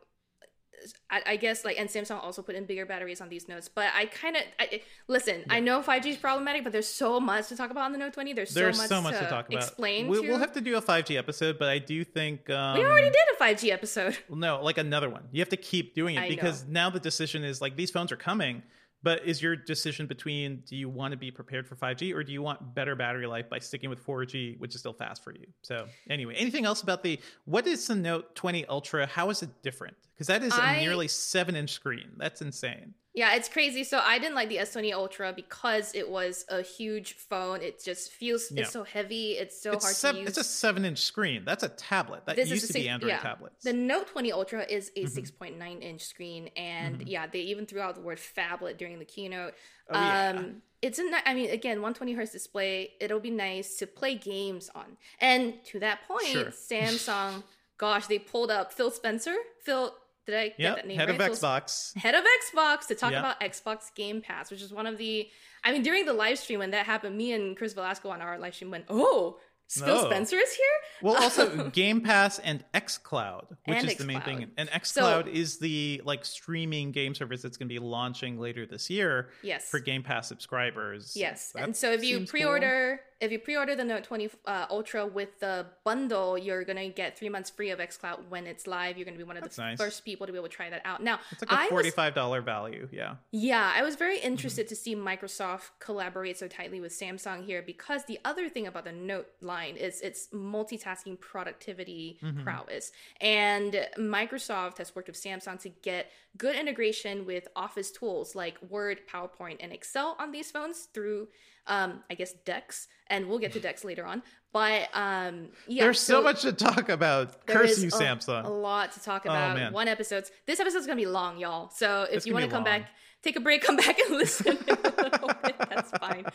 [1.10, 3.88] I, I guess like and Samsung also put in bigger batteries on these notes, but
[3.96, 5.44] I kind of I, listen.
[5.50, 8.14] I know 5G is problematic, but there's so much to talk about on the Note
[8.14, 8.34] 20.
[8.34, 9.64] There's, There's so so much, much to, to talk about.
[9.64, 10.08] Explain.
[10.08, 10.28] We, to.
[10.28, 13.22] We'll have to do a 5G episode, but I do think um, We already did
[13.40, 14.18] a 5G episode.
[14.30, 15.24] No, like another one.
[15.32, 18.12] You have to keep doing it I because now the decision is like these phones
[18.12, 18.64] are coming,
[19.06, 22.34] but is your decision between do you want to be prepared for 5G or do
[22.34, 25.46] you want better battery life by sticking with 4G, which is still fast for you?
[25.62, 29.06] So, anyway, anything else about the what is the Note 20 Ultra?
[29.06, 32.10] How is it different Because that is I- a nearly seven inch screen.
[32.18, 32.96] That's insane.
[33.16, 33.86] Yeah, it's crazy.
[33.86, 37.62] So I didn't like the S20 Ultra because it was a huge phone.
[37.62, 38.64] It just feels Yeah.
[38.64, 39.32] it's so heavy.
[39.38, 40.30] It's so it's, hard sev- to use.
[40.30, 41.46] it's a seven inch screen.
[41.46, 42.26] That's a tablet.
[42.26, 43.20] That This used to a be Android yeah.
[43.20, 43.64] tablets.
[43.64, 45.46] The Note 20 Ultra is a Mm-hmm.
[45.46, 49.54] 6.9 inch screen, and yeah, they even threw out the word phablet during the keynote.
[49.90, 50.34] Oh, yeah.
[50.36, 52.92] um, it's a ni- I mean, again, 120 hertz display.
[53.00, 54.98] It'll be nice to play games on.
[55.22, 56.46] And to that point, Sure.
[56.52, 57.44] Samsung,
[57.78, 59.36] gosh, they pulled up Phil Spencer.
[59.64, 61.20] Phil, did I get that name head right?
[61.20, 61.96] of Phil Xbox.
[61.98, 63.20] head of Xbox to talk Yeah.
[63.20, 65.30] about Xbox Game Pass, which is one of the.
[65.64, 68.38] I mean, during the live stream when that happened, me and Chris Velazco on our
[68.38, 70.06] live stream went, "Oh, Phil No.
[70.06, 70.66] Spencer is here."
[71.02, 74.40] Well, also Game Pass and XCloud, which And is the main thing.
[74.40, 74.50] xCloud.
[74.58, 78.66] And So- XCloud is the like streaming game service that's going to be launching later
[78.66, 79.70] this year Yes.
[79.70, 81.14] for Game Pass subscribers.
[81.16, 85.06] Yes, That and so if you pre-order, if you pre-order the Note 20 uh, Ultra
[85.08, 88.98] with the bundle, you're gonna get three months free of XCloud when it's live.
[88.98, 89.78] You're gonna be one of That's the nice.
[89.78, 91.04] first people to be able to try that out.
[91.04, 92.88] Now, it's like a I forty-five dollar value.
[92.92, 93.16] Yeah.
[93.32, 98.06] Yeah, I was very interested to see Microsoft collaborate so tightly with Samsung here because
[98.06, 102.92] the other thing about the Note line is its multitasking productivity prowess.
[103.22, 109.02] And Microsoft has worked with Samsung to get good integration with Office tools like Word,
[109.12, 111.28] PowerPoint, and Excel on these phones through,
[111.68, 112.88] um, I guess, Dex.
[113.08, 114.22] And we'll get to Dex later on.
[114.54, 117.46] But um, yeah, There's so, much to talk about.
[117.46, 118.46] Curse you, a- Samsung.
[118.46, 119.58] A lot to talk Oh, about.
[119.58, 119.74] man.
[119.74, 120.26] One episode.
[120.46, 121.70] This episode's gonna be long, y'all.
[121.70, 122.80] So if It's you want to come long.
[122.82, 122.90] back,
[123.26, 124.58] take a break, come back and listen.
[124.68, 126.26] in a little bit, That's fine.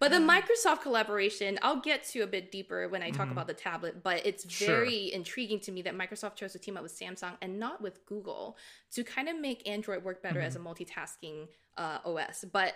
[0.00, 3.54] But the Microsoft collaboration, I'll get to a bit deeper when I talk about the
[3.54, 4.02] tablet.
[4.02, 4.64] But it's Mm-hmm.
[4.64, 4.66] Sure.
[4.68, 8.04] very intriguing to me that Microsoft chose to team up with Samsung and not with
[8.06, 8.56] Google
[8.94, 12.44] to kind of make Android work better as a multitasking uh, OS.
[12.50, 12.74] But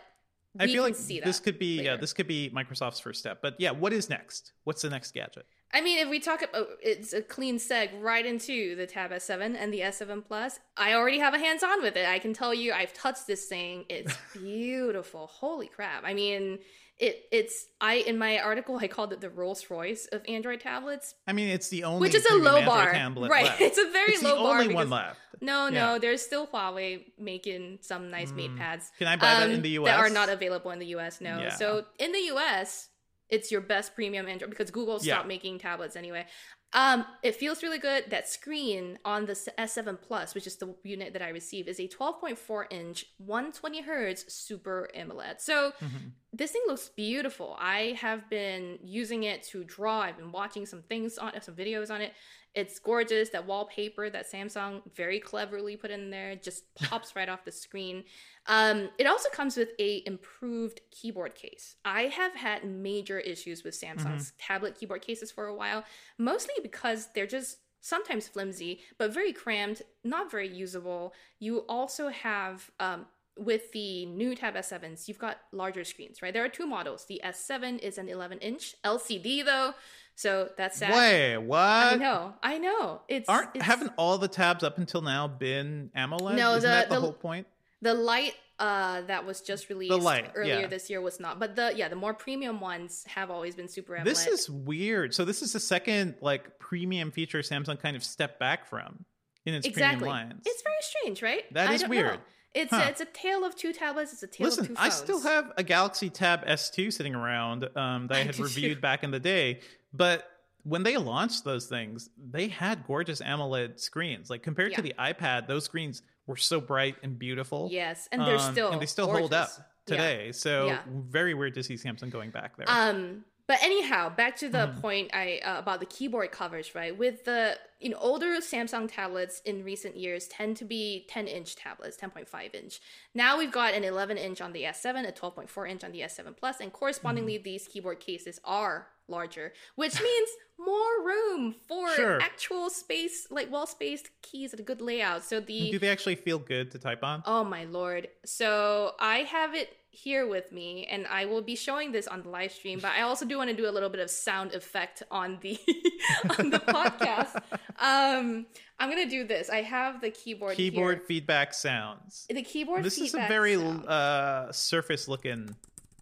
[0.56, 0.62] Mm-hmm.
[0.62, 3.18] I feel can like see this that could be yeah, this could be Microsoft's first
[3.18, 3.42] step.
[3.42, 4.52] But yeah, what is next?
[4.62, 5.46] What's the next gadget?
[5.74, 9.10] I mean, if we talk about oh, it's a clean seg right into the Tab
[9.10, 10.60] S7 and the S7 Plus.
[10.76, 12.06] I already have a hands on with it.
[12.06, 13.84] I can tell you, I've touched this thing.
[13.88, 15.26] It's beautiful.
[15.26, 16.04] Holy crap!
[16.04, 16.60] I mean,
[16.98, 21.14] it it's I in my article I called it the Rolls Royce of Android tablets,
[21.26, 23.44] I mean, it's the only which is a low bar, right?
[23.44, 23.60] left.
[23.60, 24.52] It's a very it's low the bar.
[24.52, 25.18] only because- one left.
[25.40, 25.70] No, Yeah.
[25.70, 28.56] no, there's still Huawei making some nice mate mm.
[28.56, 28.90] pads.
[28.98, 29.90] Can I buy that in um, the U.S.
[29.90, 31.38] That are not available in the US, no.
[31.38, 31.50] Yeah.
[31.50, 32.88] So in the US,
[33.34, 35.14] it's your best premium Android because Google Yeah.
[35.14, 36.24] stopped making tablets anyway.
[36.72, 38.10] Um, it feels really good.
[38.10, 41.86] That screen on the S7 Plus, which is the unit that I received, is a
[41.86, 45.40] 12.4 inch, 120 hertz Super AMOLED.
[45.40, 46.08] So Mm-hmm.
[46.36, 47.56] This thing looks beautiful.
[47.60, 50.00] I have been using it to draw.
[50.00, 52.12] I've been watching some things on some videos on it.
[52.54, 53.28] It's gorgeous.
[53.30, 58.02] That wallpaper that Samsung very cleverly put in there just pops right off the screen.
[58.46, 61.76] Um, it also comes with a improved keyboard case.
[61.84, 65.84] I have had major issues with Samsung's tablet keyboard cases for a while,
[66.18, 71.12] mostly because they're just sometimes flimsy, but very crammed, not very usable.
[71.38, 76.32] You also have um, with the new Tab S7s, you've got larger screens, right?
[76.32, 77.04] There are two models.
[77.06, 79.74] The S7 is an 11 inch LCD though,
[80.14, 80.92] so that's sad.
[80.94, 81.58] Wait, what?
[81.58, 83.02] I know, I know.
[83.08, 86.36] It's Aren't it's, haven't all the tabs up until now been AMOLED?
[86.36, 87.46] No, Isn't the- that the, the- whole point?
[87.82, 90.66] the light uh that was just released light, earlier yeah.
[90.68, 93.94] this year was not, but the yeah the more premium ones have always been Super
[93.96, 94.04] AMOLED.
[94.04, 95.12] This is weird.
[95.12, 99.04] So this is the second like premium feature Samsung kind of stepped back from
[99.44, 100.08] in its exactly.
[100.08, 100.42] premium lines.
[100.46, 101.52] It's very strange, right?
[101.52, 102.14] That I is don't weird.
[102.14, 102.20] know.
[102.54, 102.82] It's Huh.
[102.84, 104.12] a, it's a tale of two tablets.
[104.12, 107.64] It's a tale of Listen, two I still have a Galaxy Tab S2 sitting around
[107.76, 109.60] um, that I had reviewed back in the day,
[109.92, 110.30] but
[110.62, 114.30] when they launched those things, they had gorgeous AMOLED screens.
[114.30, 117.68] Like compared to the iPad, those screens were so bright and beautiful.
[117.70, 119.58] yes, and they're Um, still and they still hold up gorgeous.
[119.58, 119.64] Yeah.
[119.96, 120.32] today.
[120.32, 120.80] So Yeah.
[120.88, 122.64] very weird to see Samsung going back there.
[122.70, 126.96] Um, but anyhow, back to the point I uh, about the keyboard covers, right?
[126.96, 131.54] With the you know older Samsung tablets in recent years tend to be 10 inch
[131.56, 132.80] tablets, 10.5 inch.
[133.14, 136.36] Now we've got an 11 inch on the S7, a 12.4 inch on the S7
[136.36, 137.42] Plus, and correspondingly, Mm-hmm.
[137.44, 140.28] these keyboard cases are larger, which means
[140.58, 142.20] more room for Sure.
[142.22, 145.22] actual space, like well spaced keys at a good layout.
[145.24, 147.22] So the Do they actually feel good to type on?
[147.26, 148.08] Oh my lord.
[148.24, 152.28] So I have it here with me and I will be showing this on the
[152.28, 155.02] live stream, but I also do want to do a little bit of sound effect
[155.10, 155.58] on the
[156.38, 157.36] on the podcast.
[157.80, 158.46] Um
[158.78, 159.50] I'm going to do this.
[159.50, 161.06] I have the keyboard Keyboard here.
[161.06, 162.26] feedback sounds.
[162.28, 163.86] The keyboard This is a very sound.
[163.86, 165.54] uh, surface looking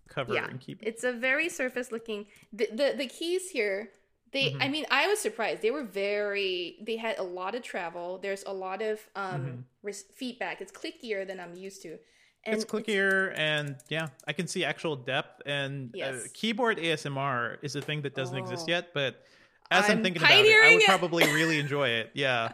[0.08, 0.48] cover yeah.
[0.48, 0.88] and keyboard.
[0.88, 3.90] It's a very surface looking the the, the keys here
[4.32, 4.62] they Mm-hmm.
[4.62, 5.60] I mean I was surprised.
[5.60, 8.18] They were very they had a lot of travel.
[8.18, 10.60] There's a lot of um res- feedback.
[10.62, 11.98] It's clickier than I'm used to.
[12.44, 17.76] And it's clickier and yeah, I can see actual depth and uh, keyboard ASMR is
[17.76, 18.70] a thing that doesn't exist Oh.
[18.72, 19.22] yet, but
[19.70, 20.86] as I'm, I'm thinking about it, I would it.
[20.86, 22.10] probably really enjoy it.
[22.14, 22.52] Yeah.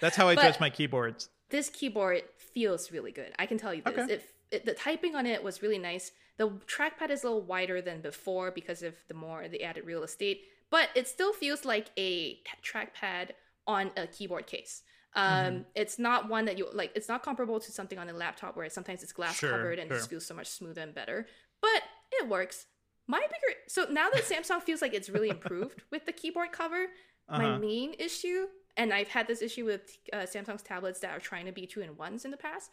[0.00, 1.28] That's how I But- judge my keyboards.
[1.50, 3.32] this keyboard feels really good.
[3.38, 3.96] I can tell you this.
[3.98, 4.12] Okay.
[4.14, 6.10] It, it, the typing on it was really nice.
[6.38, 10.02] The trackpad is a little wider than before because of the more the added real
[10.02, 13.30] estate, but it still feels like a trackpad
[13.66, 14.82] on a keyboard case.
[15.14, 15.62] Um, Mm-hmm.
[15.74, 16.92] it's not one that you like.
[16.94, 19.86] It's not comparable to something on a laptop where sometimes it's glass Sure, covered and
[19.90, 19.96] it sure.
[19.98, 21.26] just feels so much smoother and better.
[21.60, 22.66] But it works.
[23.08, 26.86] My bigger so now that Samsung feels like it's really improved with the keyboard cover,
[27.28, 27.58] my Uh-huh.
[27.58, 28.46] main issue,
[28.76, 31.80] and I've had this issue with uh, Samsung's tablets that are trying to be two
[31.80, 32.70] in ones in the past.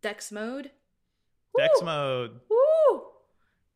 [0.00, 0.70] Dex mode.
[1.56, 1.86] Dex Woo!
[1.86, 2.40] mode.
[2.48, 3.02] Woo!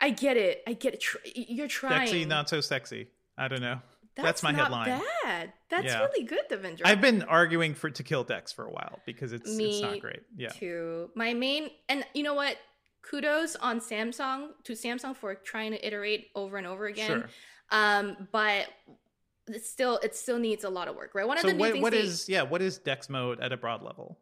[0.00, 0.62] I get it.
[0.66, 1.04] I get it.
[1.34, 2.08] You're trying.
[2.08, 3.08] Dexy, not so sexy.
[3.36, 3.80] I don't know.
[4.18, 5.00] That's, That's, my not headline.
[5.22, 5.52] Bad.
[5.70, 6.00] That's Yeah.
[6.00, 6.80] really good, Devindra.
[6.84, 10.00] I've been arguing for to kill Dex for a while because it's Me it's not
[10.00, 10.22] great.
[10.36, 10.48] Yeah.
[10.48, 11.10] too.
[11.14, 12.56] My main and you know what?
[13.02, 17.06] Kudos on Samsung to Samsung for trying to iterate over and over again.
[17.20, 17.28] Sure.
[17.70, 18.66] Um, but
[19.46, 21.26] it's still it still needs a lot of work, right?
[21.26, 23.38] One of So the new what things what they- is yeah, what is Dex mode
[23.40, 24.18] at a broad level?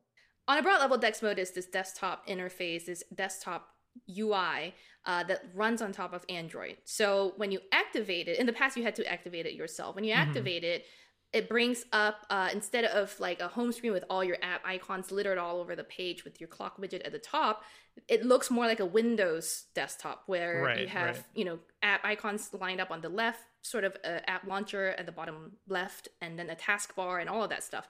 [0.49, 3.71] on a broad level, Dex mode is this desktop interface, this desktop
[4.09, 6.77] UI uh, that runs on top of Android.
[6.85, 9.95] So when you activate it, in the past you had to activate it yourself.
[9.95, 10.19] When you Mhm.
[10.19, 10.85] activate it,
[11.33, 15.11] it brings up uh, instead of like a home screen with all your app icons
[15.11, 17.63] littered all over the page with your clock widget at the top,
[18.09, 21.25] it looks more like a Windows desktop where you have right.
[21.35, 25.05] you know app icons lined up on the left, sort of a app launcher at
[25.05, 27.87] the bottom left, and then a taskbar and all of that stuff.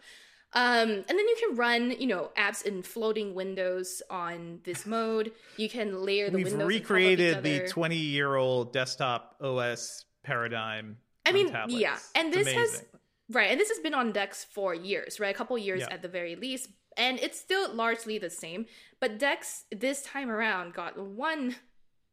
[0.57, 5.33] Um, and then you can run, you know, apps in floating windows on this mode.
[5.59, 6.53] You can layer the We've windows.
[6.55, 10.97] on top of each recreated the 20 year old desktop OS paradigm.
[11.27, 11.79] I mean, tablets.
[11.81, 12.85] yeah, and It's this has
[13.31, 15.35] right, and this has been on Dex for years, right?
[15.35, 15.89] A couple years Yeah.
[15.93, 18.65] at the very least, and it's still largely the same.
[18.99, 21.57] But Dex this time around got one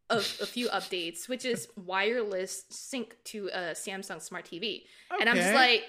[0.10, 4.84] of a few updates, which is wireless sync to a Samsung Smart TV,
[5.18, 5.84] and I'm just like,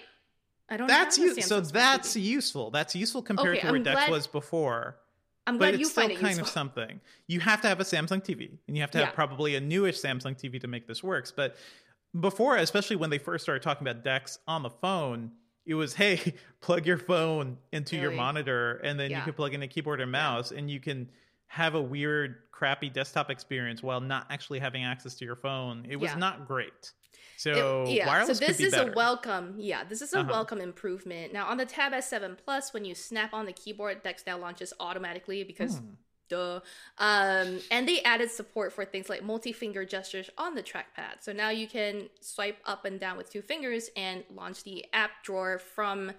[0.75, 0.87] I don't.
[0.89, 1.43] That's have a you.
[1.43, 2.71] So that's useful.
[2.71, 4.97] That's useful compared Okay, to where I'm Dex glad- was before.
[5.47, 6.45] I'm But glad it's you still find it kind useful.
[6.47, 7.01] of something.
[7.27, 9.13] You have to have a Samsung TV, and you have to have Yeah.
[9.15, 11.31] probably a newish Samsung TV to make this works.
[11.31, 11.57] But
[12.19, 15.31] before, especially when they first started talking about Dex on the phone,
[15.67, 19.63] it was hey, plug your phone into your monitor, and then you can plug in
[19.63, 21.11] a keyboard and mouse, and you can
[21.47, 25.87] have a weird, crappy desktop experience while not actually having access to your phone.
[25.89, 26.19] It was Yeah.
[26.19, 26.93] not great.
[27.37, 28.90] So It- yeah, so this be is better.
[28.92, 29.55] a welcome.
[29.59, 30.29] Yeah, this is a Uh-huh.
[30.31, 31.33] welcome improvement.
[31.33, 34.73] Now on the Tab S7 Plus, when you snap on the keyboard, Dex now launches
[34.81, 35.94] automatically because Hmm.
[36.29, 36.61] duh.
[36.99, 41.23] Um, and they added support for things like multi-finger gestures on the trackpad.
[41.23, 45.23] So now you can swipe up and down with two fingers and launch the app
[45.23, 46.12] drawer from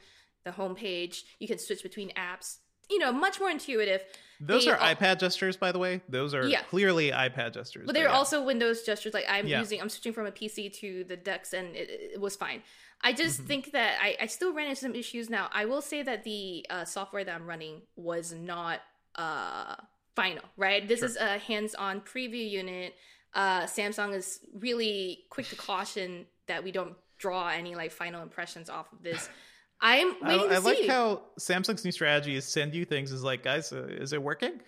[0.43, 1.25] the home page.
[1.39, 2.57] You can switch between apps.
[2.89, 4.03] You know, much more intuitive.
[4.39, 6.01] Those They are al- iPad gestures, by the way.
[6.09, 6.61] Those are Yeah.
[6.63, 7.85] clearly iPad gestures.
[7.85, 8.13] But they're yeah.
[8.17, 9.13] also Windows gestures.
[9.13, 9.59] Like I'm Yeah.
[9.59, 12.61] using, I'm switching from a PC to the Dex, and it, it was fine.
[13.01, 13.47] I just Mm-hmm.
[13.47, 15.29] think that I, I still ran into some issues.
[15.29, 18.81] Now I will say that the uh, software that I'm running was not
[19.15, 19.75] uh,
[20.15, 20.43] final.
[20.57, 21.07] Right, this Sure.
[21.09, 22.95] is a hands-on preview unit.
[23.33, 28.69] Uh, Samsung is really quick to caution that we don't draw any like final impressions
[28.69, 29.29] off of this.
[29.81, 33.23] I'm I, waiting I to like how Samsung's new strategy is send you things is
[33.23, 34.59] like, guys, uh, is it working?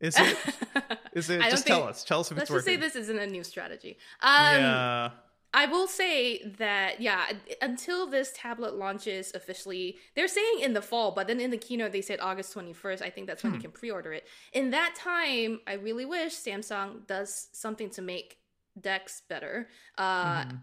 [0.00, 0.36] Is it?
[1.14, 1.40] Is it?
[1.40, 2.02] I Just tell us.
[2.02, 2.56] Tell us if it's working.
[2.56, 3.96] Let's say this isn't a new strategy.
[4.20, 5.10] Um, yeah.
[5.54, 7.26] I will say that yeah,
[7.62, 11.92] until this tablet launches officially, they're saying in the fall, but then in the keynote
[11.92, 13.00] they said August 21st.
[13.02, 13.62] I think that's when you Hmm.
[13.62, 14.26] can pre-order it.
[14.52, 18.38] In that time, I really wish Samsung does something to make
[18.78, 19.68] Dex better.
[19.96, 20.60] Uh Mhm.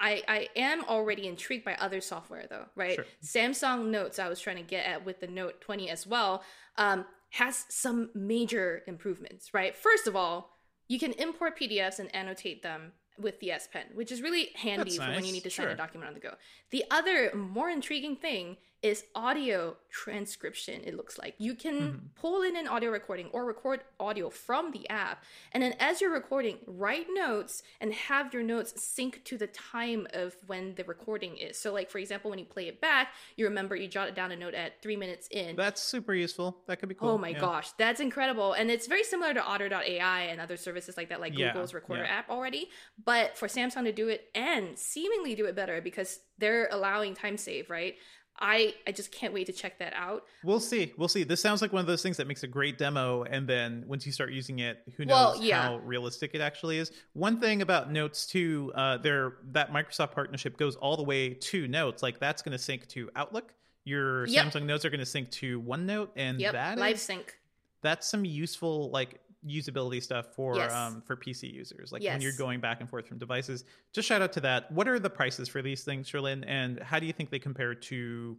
[0.00, 2.94] I, I am already intrigued by other software though, right?
[2.94, 3.04] Sure.
[3.22, 6.42] Samsung Notes, I was trying to get at with the Note 20 as well,
[6.76, 9.76] um, has some major improvements, right?
[9.76, 10.50] First of all,
[10.88, 14.96] you can import PDFs and annotate them with the S Pen, which is really handy
[14.96, 15.68] That's for when you need to Sure.
[15.68, 16.34] a document on the go.
[16.70, 21.34] The other more intriguing thing is audio transcription, it looks like.
[21.38, 22.06] You can Mm-hmm.
[22.20, 25.22] pull in an audio recording or record audio from the app.
[25.52, 30.06] And then as you're recording, write notes and have your notes sync to the time
[30.12, 31.58] of when the recording is.
[31.58, 34.36] So, like, for example, when you play it back, you remember you jotted down a
[34.36, 35.56] note at three minutes in.
[35.56, 36.58] That's super useful.
[36.66, 37.10] That could be cool.
[37.10, 37.38] Oh my yeah.
[37.40, 38.52] gosh, that's incredible.
[38.52, 42.02] And it's very similar to Otter.ai and other services like that, like Yeah, Google's Recorder
[42.04, 42.10] yeah.
[42.18, 42.68] app already.
[43.04, 47.36] But for Samsung to do it and seemingly do it better because they're allowing time
[47.36, 47.96] save, right?
[48.40, 50.24] I, I just can't wait to check that out.
[50.42, 50.92] We'll see.
[50.96, 51.24] We'll see.
[51.24, 54.06] This sounds like one of those things that makes a great demo, and then once
[54.06, 55.62] you start using it, who knows Well, yeah.
[55.62, 56.90] how realistic it actually is.
[57.12, 61.68] One thing about Notes too, uh, there that Microsoft partnership goes all the way to
[61.68, 62.02] Notes.
[62.02, 63.52] Like that's going to sync to Outlook.
[63.84, 64.46] Your Yep.
[64.46, 67.36] Samsung Notes are going to sync to OneNote, and Yep, that live is- sync.
[67.82, 70.72] that's some useful like usability stuff for Yes.
[70.72, 71.92] um for PC users.
[71.92, 73.64] Like when you're going back and forth from devices.
[73.92, 74.70] Just shout out to that.
[74.70, 76.44] What are the prices for these things, Cherlynn?
[76.46, 78.36] And how do you think they compare to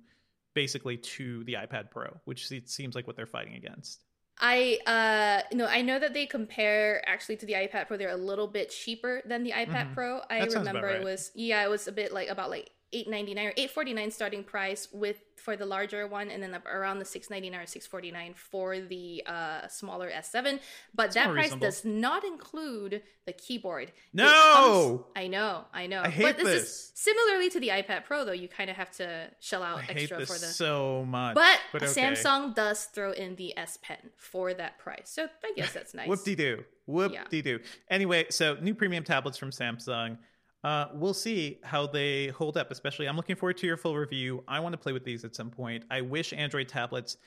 [0.54, 4.04] basically to the iPad Pro, which it seems like what they're fighting against.
[4.40, 7.98] I uh no, I know that they compare actually to the iPad Pro.
[7.98, 9.94] They're a little bit cheaper than the iPad Mhm.
[9.94, 10.22] Pro.
[10.30, 12.70] I That sounds about remember it was yeah, it was a bit like about like
[12.94, 16.42] eight ninety nine or eight forty nine starting price with for the larger one, and
[16.44, 20.32] then around the six ninety nine or six forty nine for the uh smaller S
[20.32, 20.60] seven.
[20.94, 21.68] But that price reasonable.
[21.68, 23.92] does not include the keyboard.
[24.14, 24.26] No!
[24.26, 26.02] comes- I know, I know.
[26.02, 26.64] I hate but this, this.
[26.64, 28.32] is similarly to the iPad Pro though.
[28.32, 31.36] You kind of have to shell out I hate extra this for the so much.
[31.36, 31.86] but, okay.
[31.86, 35.10] Samsung does throw in the S Pen for that price.
[35.10, 36.08] So I guess that's nice.
[36.08, 36.64] Whoop de doo.
[36.86, 37.60] Whoop de doo.
[37.90, 40.18] Anyway, so new premium tablets from Samsung.
[40.64, 43.08] Uh, we'll see how they hold up, especially.
[43.08, 44.44] I'm looking forward to your full review.
[44.48, 45.84] I want to play with these at some point.
[45.90, 47.18] I wish Android tablets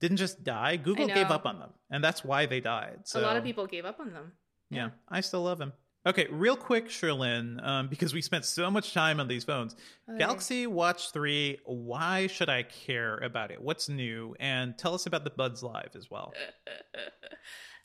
[0.00, 0.76] didn't just die.
[0.76, 3.00] Google gave up on them, and that's why they died.
[3.04, 4.32] So, A lot of people gave up on them.
[4.70, 5.72] Yeah, I still love them.
[6.04, 9.76] Okay, real quick, Cherlynn, um, because we spent so much time on these phones.
[10.08, 10.18] Okay.
[10.18, 13.62] Galaxy Watch 3, why should I care about it?
[13.62, 14.34] What's new?
[14.40, 16.32] And tell us about the Buds Live as well.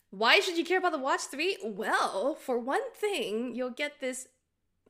[0.09, 1.57] Why should you care about the Watch 3?
[1.63, 4.27] Well, for one thing, you'll get this.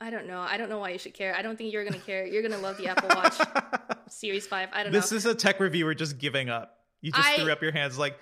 [0.00, 0.40] I don't know.
[0.40, 1.34] I don't know why you should care.
[1.36, 2.26] I don't think you're going to care.
[2.26, 3.34] You're going to love the Apple Watch
[4.08, 4.68] Series 5.
[4.72, 5.16] I don't this know.
[5.16, 6.78] This is a tech reviewer just giving up.
[7.00, 8.18] You just I- threw up your hands like,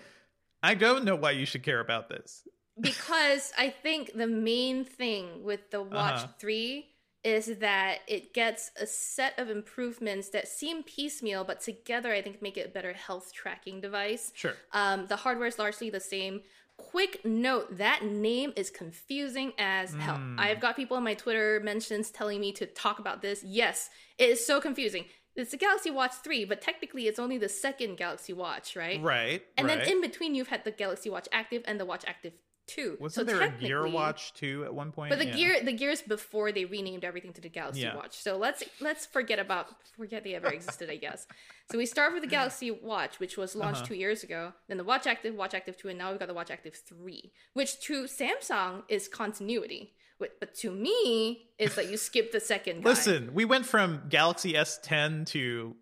[0.63, 2.47] I don't know why you should care about this.
[2.81, 6.29] because I think the main thing with the Watch Uh-huh.
[6.39, 6.87] 3
[7.25, 12.41] is that it gets a set of improvements that seem piecemeal, but together I think
[12.41, 14.31] make it a better health tracking device.
[14.35, 14.55] Sure.
[14.73, 16.43] Um, the hardware is largely the same.
[16.79, 20.17] Quick note that name is confusing as hell.
[20.17, 20.39] Mm.
[20.39, 23.43] I've got people in my Twitter mentions telling me to talk about this.
[23.43, 25.05] Yes, it is so confusing.
[25.37, 29.03] It's the Galaxy Watch 3, but technically it's only the second Galaxy Watch, right?
[29.03, 29.43] Right.
[29.59, 29.79] And right.
[29.79, 32.33] then in between, you've had the Galaxy Watch Active and the Watch Active
[32.67, 32.97] 2.
[33.01, 35.11] Wasn't so there a Gear Watch two at one point?
[35.11, 35.37] But the Yeah.
[35.37, 37.95] gear, the gears before they renamed everything to the Galaxy Yeah.
[37.97, 38.17] Watch.
[38.17, 40.91] So let's let's forget about forget they ever existed.
[40.91, 41.27] I guess.
[41.71, 43.89] So we start with the Galaxy Watch, which was launched Uh-huh.
[43.89, 44.53] two years ago.
[44.69, 47.33] Then the Watch Active, Watch Active Two, and now we've got the Watch Active Three,
[47.55, 49.95] which to Samsung is continuity.
[50.19, 52.83] But, but to me, it's like you skip the second.
[52.83, 52.89] Guy.
[52.89, 55.77] Listen, we went from Galaxy S10 to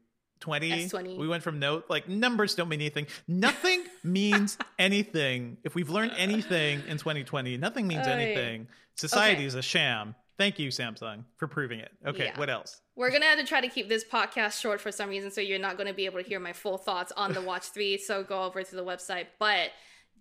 [0.45, 0.71] 20.
[0.87, 1.17] S20.
[1.19, 1.87] We went from Note.
[1.89, 3.07] Like numbers don't mean anything.
[3.27, 5.57] Nothing means anything.
[5.65, 8.69] If we've learned anything in 2020, nothing means anything.
[8.97, 9.45] Society Okay.
[9.47, 10.15] is a sham.
[10.37, 11.93] Thank you, Samsung, for proving it.
[12.07, 12.39] Okay, Yeah.
[12.39, 12.81] what else?
[12.97, 15.59] We're gonna have to try to keep this podcast short for some reason, so you're
[15.61, 17.97] not gonna be able to hear my full thoughts on the Watch 3.
[18.09, 19.27] So go over to the website.
[19.39, 19.71] But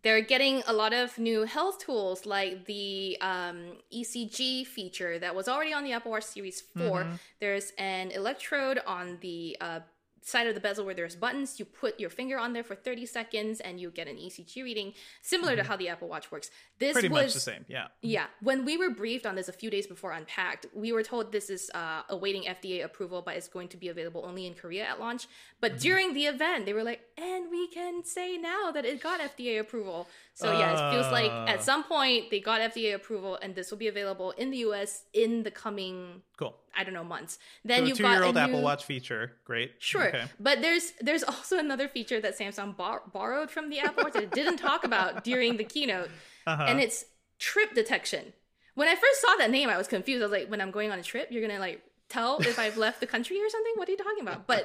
[0.04, 5.48] they're getting a lot of new health tools like the um, ECG feature that was
[5.48, 7.04] already on the Apple Watch Series 4.
[7.06, 7.20] Mhm.
[7.40, 9.80] There's an electrode on the uh,
[10.26, 11.60] side of the bezel where there's buttons.
[11.60, 14.94] You put your finger on there for 30 seconds and you get an ECG reading,
[15.22, 16.50] similar to how the Apple Watch works.
[16.80, 17.00] This Mm-hmm.
[17.00, 17.66] Pretty was much the same.
[17.68, 17.88] Yeah.
[18.02, 21.32] yeah, when we were briefed on this a few days before Unpacked, we were told
[21.32, 24.84] this is uh, awaiting FDA approval, but it's going to be available only in Korea
[24.84, 25.28] at launch.
[25.60, 29.20] But during the event, they were like, and we can say now that it got
[29.22, 30.08] FDA approval.
[30.36, 31.46] So yeah, it feels like Uh.
[31.48, 35.04] at some point they got FDA approval, and this will be available in the US
[35.14, 36.56] in the coming, Cool.
[36.76, 37.38] I don't know, months.
[37.64, 39.34] Then so you've got a old Apple Watch feature.
[39.46, 39.74] Great.
[39.78, 40.26] Sure, Okay.
[40.40, 44.24] but there's there's also another feature that Samsung bar- borrowed from the Apple Watch that
[44.24, 46.10] it didn't talk about during the keynote,
[46.48, 46.66] Uh-huh.
[46.68, 47.06] and it's
[47.38, 48.34] trip detection.
[48.76, 50.24] When I first saw that name, I was confused.
[50.24, 52.78] I was like, when I'm going on a trip, you're gonna like tell if I've
[52.78, 53.74] left the country or something.
[53.76, 54.48] What are you talking about?
[54.48, 54.64] But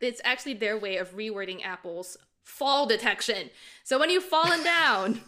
[0.00, 3.50] it's actually their way of rewording Apple's fall detection.
[3.84, 5.20] So when you've fallen down,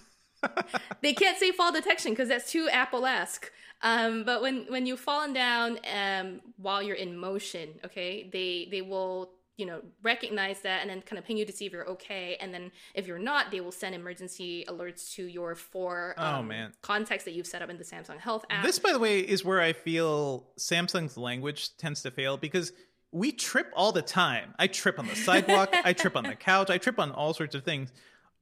[1.03, 3.51] they can't say fall detection because that's too Apple-esque.
[3.83, 8.81] Um, but when when you've fallen down um, while you're in motion, okay, they they
[8.81, 11.89] will you know recognize that and then kind of ping you to see if you're
[11.91, 12.37] okay.
[12.41, 16.49] And then if you're not, they will send emergency alerts to your four Oh, um,
[16.49, 16.73] man.
[16.83, 18.65] contacts that you've set up in the Samsung Health app.
[18.65, 22.73] This, by the way, is where I feel Samsung's language tends to fail because
[23.15, 24.55] we trip all the time.
[24.59, 27.55] I trip on the sidewalk, I trip on the couch, I trip on all sorts
[27.55, 27.93] of things.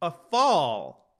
[0.00, 1.14] A fall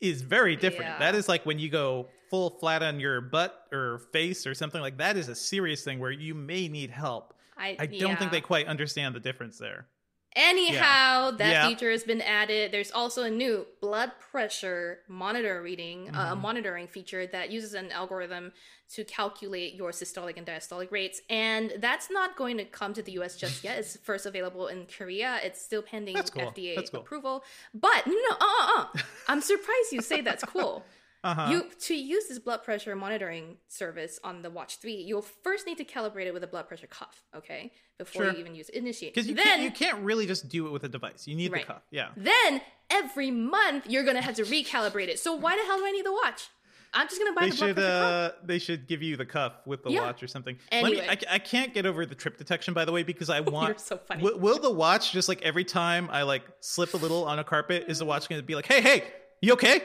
[0.00, 0.92] is very different.
[0.92, 0.98] Yeah.
[1.00, 4.80] That is like when you go full flat on your butt or face or something
[4.80, 7.34] like that is a serious thing where you may need help.
[7.56, 9.88] I, I don't think they quite understand the difference there.
[10.36, 11.68] Anyhow, that Yeah.
[11.68, 12.70] feature has been added.
[12.70, 16.40] There's also a new blood pressure monitor reading, uh, a Mhm.
[16.40, 18.52] monitoring feature that uses an algorithm
[18.90, 21.20] to calculate your systolic and diastolic rates.
[21.28, 23.78] And that's not going to come to the US just yet.
[23.78, 25.40] It's first available in Korea.
[25.42, 26.42] It's still pending cool.
[26.52, 27.00] FDA cool.
[27.00, 27.44] approval.
[27.74, 28.46] But no, no, uh,
[28.78, 28.98] uh, uh.
[29.28, 30.84] I'm surprised you say that's cool.
[31.24, 31.50] Uh-huh.
[31.50, 35.78] You to use this blood pressure monitoring service on the Watch 3, you'll first need
[35.78, 37.72] to calibrate it with a blood pressure cuff, okay?
[37.98, 38.32] Before Sure.
[38.32, 38.76] you even use it.
[38.76, 39.14] Initiate.
[39.14, 41.26] Because you, then can't, you can't really just do it with a device.
[41.26, 41.66] You need Right.
[41.66, 41.82] the cuff.
[41.90, 42.10] Yeah.
[42.16, 42.60] then
[42.90, 45.18] every month you're gonna have to recalibrate it.
[45.18, 46.48] So why the hell do I need the watch?
[46.94, 48.42] I'm just gonna buy They the should Block Perfect cuff.
[48.42, 50.02] uh they should give you the cuff with the Yeah.
[50.02, 50.56] watch or something.
[50.72, 51.00] Let me.
[51.00, 51.08] Anyway.
[51.28, 53.68] I, I can't get over the trip detection by the way because I want.
[53.70, 54.22] You're so funny.
[54.22, 57.44] Will, will the watch just like every time I like slip a little on a
[57.44, 59.04] carpet, is the watch going to be like, "Hey, hey,
[59.42, 59.82] you okay?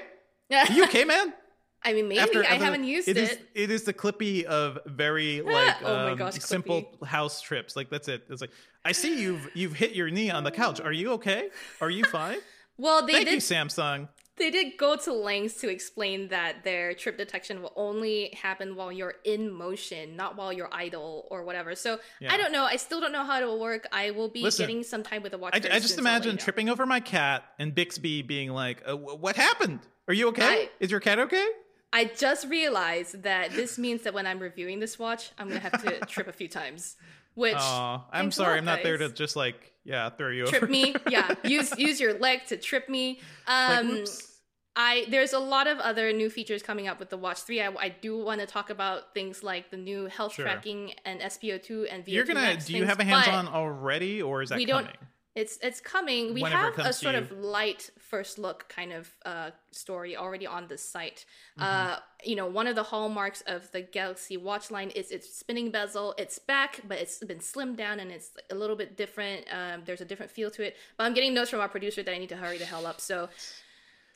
[0.74, 1.34] You okay, man?"
[1.86, 3.24] I mean, maybe After- I haven't used it it.
[3.32, 7.76] is it is the clippy of very like Oh um, gosh, simple house trips.
[7.76, 8.24] Like that's it.
[8.30, 8.52] It's like
[8.86, 10.80] I see you've you've hit your knee on the couch.
[10.80, 11.50] Are you okay?
[11.82, 12.38] Are you fine?
[12.78, 14.08] well, they Thank did you, Samsung.
[14.38, 18.92] they did go to lengths to explain that their trip detection will only happen while
[18.92, 21.76] you're in motion, not while you're idle or whatever.
[21.76, 22.34] So Yeah.
[22.34, 22.64] I don't know.
[22.64, 23.88] I still don't know how it will work.
[23.92, 25.54] I will be Listen, getting some time with the watch.
[25.54, 28.52] I, I just soon, so I'll let imagine tripping over my cat and Bixby being
[28.52, 29.82] like, uh, "What happened?
[30.08, 30.44] Are you okay?
[30.44, 31.48] I- Is your cat okay?"
[31.96, 35.84] I just realized that this means that when I'm reviewing this watch, I'm gonna have
[35.84, 36.96] to trip a few times.
[37.36, 40.72] Which Aw, I'm sorry, I'm not there to just like yeah throw you trip over.
[40.72, 40.96] me.
[41.10, 43.20] Yeah, use use your leg to trip me.
[43.48, 44.30] Um, whoops.
[44.76, 47.62] I there's a lot of other new features coming up with the Watch 3.
[47.62, 50.46] I, I do want to talk about things like the new health Sure.
[50.46, 52.58] tracking and SPO2 and VO2 You're gonna.
[52.58, 54.86] Do you things, have a hands-on already, or is that we coming?
[54.86, 54.96] don't-
[55.36, 56.34] It's it's coming.
[56.36, 60.68] We Whenever have a sort of light first look kind of uh, story already on
[60.68, 61.26] the site.
[61.60, 61.64] Mm-hmm.
[61.64, 65.72] Uh, you know, one of the hallmarks of the Galaxy Watch line is its spinning
[65.72, 66.14] bezel.
[66.20, 69.46] It's back, but it's been slimmed down and it's a little bit different.
[69.52, 70.78] Um, there's a different feel to it.
[70.98, 73.02] But I'm getting notes from our producer that I need to hurry the hell up.
[73.02, 73.30] So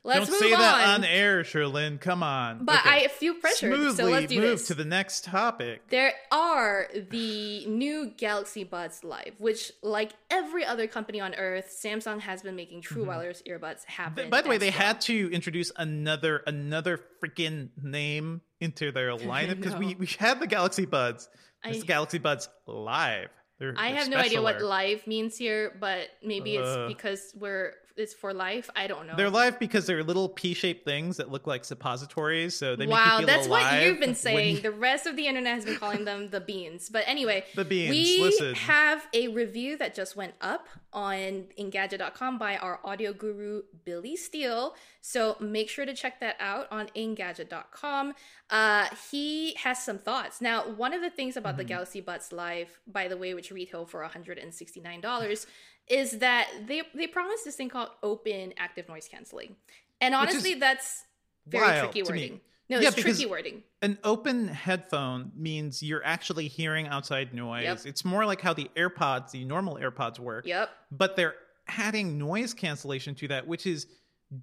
[0.07, 0.59] let's don't say on.
[0.59, 1.99] that on air, Cherlynn.
[2.01, 2.65] Come on.
[2.65, 3.05] But Okay.
[3.05, 4.67] I feel pressured, Smoothly so let's do move this.
[4.67, 5.87] to the next topic.
[5.89, 12.19] There are the new Galaxy Buds Live, which, like every other company on Earth, Samsung
[12.21, 14.29] has been making true wireless earbuds happen.
[14.29, 14.79] By the way, they well.
[14.79, 20.47] had to introduce another another freaking name into their lineup because we we had the
[20.47, 21.29] Galaxy Buds.
[21.63, 23.29] I- the Galaxy Buds Live.
[23.59, 26.61] They're, I they're have no idea what live means here, but maybe Uh.
[26.61, 28.69] it's because we're it's for life.
[28.75, 29.15] I don't know.
[29.15, 33.05] They're live because they're little P-shaped things that look like suppositories, so they wow, make
[33.11, 34.55] you feel that's what you've been saying.
[34.57, 36.89] you- The rest of the internet has been calling them the beans.
[36.89, 38.55] But anyway, The beans, We listen.
[38.55, 44.75] have a review that just went up on Engadget.com by our audio guru Billy Steele.
[45.01, 48.13] So make sure to check that out on Engadget.com.
[48.49, 50.39] Uh, he has some thoughts.
[50.41, 51.57] Now, one of the things about Mm-hmm.
[51.59, 55.45] the Galaxy Buds Live, by the way, which retail for $169,
[55.87, 59.55] is that they they promised this thing called open active noise canceling.
[60.01, 61.03] And honestly, that's
[61.47, 62.41] very tricky wording.
[62.69, 63.63] No, Yeah, it's tricky wording.
[63.81, 67.63] An open headphone means you're actually hearing outside noise.
[67.63, 67.79] Yep.
[67.85, 70.45] It's more like how the AirPods, the normal AirPods work.
[70.45, 70.69] Yep.
[70.91, 71.35] But they're
[71.69, 73.87] adding noise cancellation to that, which is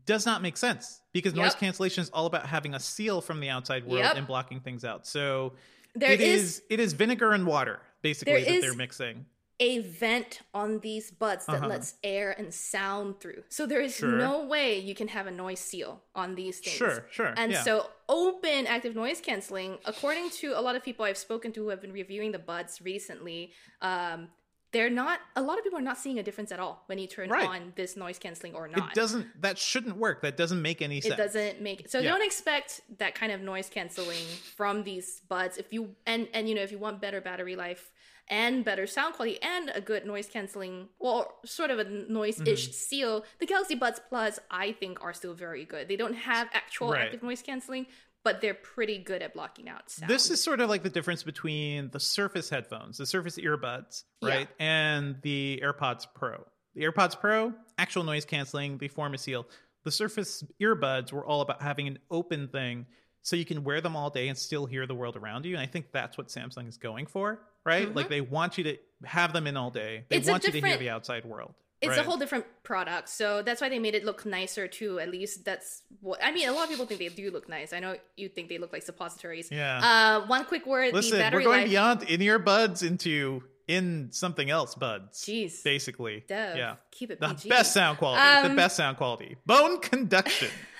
[0.06, 1.58] does not make sense because noise Yep.
[1.60, 4.16] cancellation is all about having a seal from the outside world Yep.
[4.16, 5.06] and blocking things out.
[5.06, 5.52] So
[5.94, 9.26] There it is- is it is vinegar and water basically that is- they're mixing.
[9.60, 11.68] A vent on these buds that Uh-huh.
[11.68, 13.44] lets air and sound through.
[13.48, 14.08] So there is Sure.
[14.10, 16.76] no way you can have a noise seal on these things.
[16.76, 17.62] Sure, sure, And yeah.
[17.62, 21.68] so open active noise canceling, according to a lot of people I've spoken to who
[21.68, 24.28] have been reviewing the buds recently, um,
[24.72, 27.06] they're not a lot of people are not seeing a difference at all when you
[27.06, 27.46] turn Right.
[27.48, 28.90] on this noise canceling or not.
[28.90, 30.20] It doesn't that shouldn't work.
[30.22, 31.14] That doesn't make any sense.
[31.14, 32.10] It doesn't make so Yeah.
[32.10, 34.26] don't expect that kind of noise canceling
[34.56, 37.92] from these buds if you and and you know if you want better battery life
[38.28, 42.72] and better sound quality and a good noise canceling well sort of a noise-ish Mm-hmm.
[42.72, 46.90] seal the Galaxy Buds Plus I think are still very good they don't have actual
[46.90, 47.02] Right.
[47.06, 47.86] active noise canceling
[48.24, 51.22] but they're pretty good at blocking out sound This is sort of like the difference
[51.22, 54.28] between the Surface headphones, the Surface earbuds, Yeah.
[54.30, 56.42] right, and the AirPods Pro.
[56.74, 59.46] The AirPods Pro, actual noise canceling, they form a seal.
[59.84, 62.86] The Surface earbuds were all about having an open thing
[63.24, 65.54] so you can wear them all day and still hear the world around you.
[65.54, 67.92] And I think that's what Samsung is going for, right?
[67.92, 70.04] Like they want you to have them in all day.
[70.08, 70.20] They Mm-hmm.
[70.20, 71.54] It's want you to hear the outside world.
[71.80, 71.98] it's right?
[71.98, 75.44] a whole different product so that's why they made it look nicer too at least
[75.44, 77.94] that's what i mean a lot of people think they do look nice i know
[78.16, 79.80] you think they look like suppositories Yeah.
[80.22, 84.08] uh one quick word the Listen, we're going life beyond in ear buds into in
[84.12, 85.24] something else buds.
[85.24, 85.64] Jeez.
[85.64, 86.22] Basically.
[86.28, 86.74] Dev, yeah.
[86.90, 88.22] keep it the best sound quality.
[88.44, 89.36] the Um, best sound quality.
[89.46, 90.50] Bone conduction.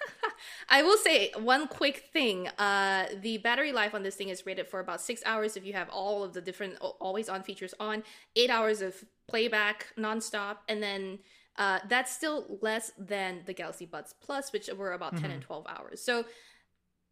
[0.68, 2.48] I will say one quick thing.
[2.58, 5.72] Uh, the battery life on this thing is rated for about six hours if you
[5.72, 8.02] have all of the different always on features on,
[8.36, 11.18] eight hours of playback nonstop, and then
[11.56, 15.66] uh, that's still less than the Galaxy Buds Plus, which were about 10 and 12
[15.68, 16.02] hours.
[16.02, 16.24] So,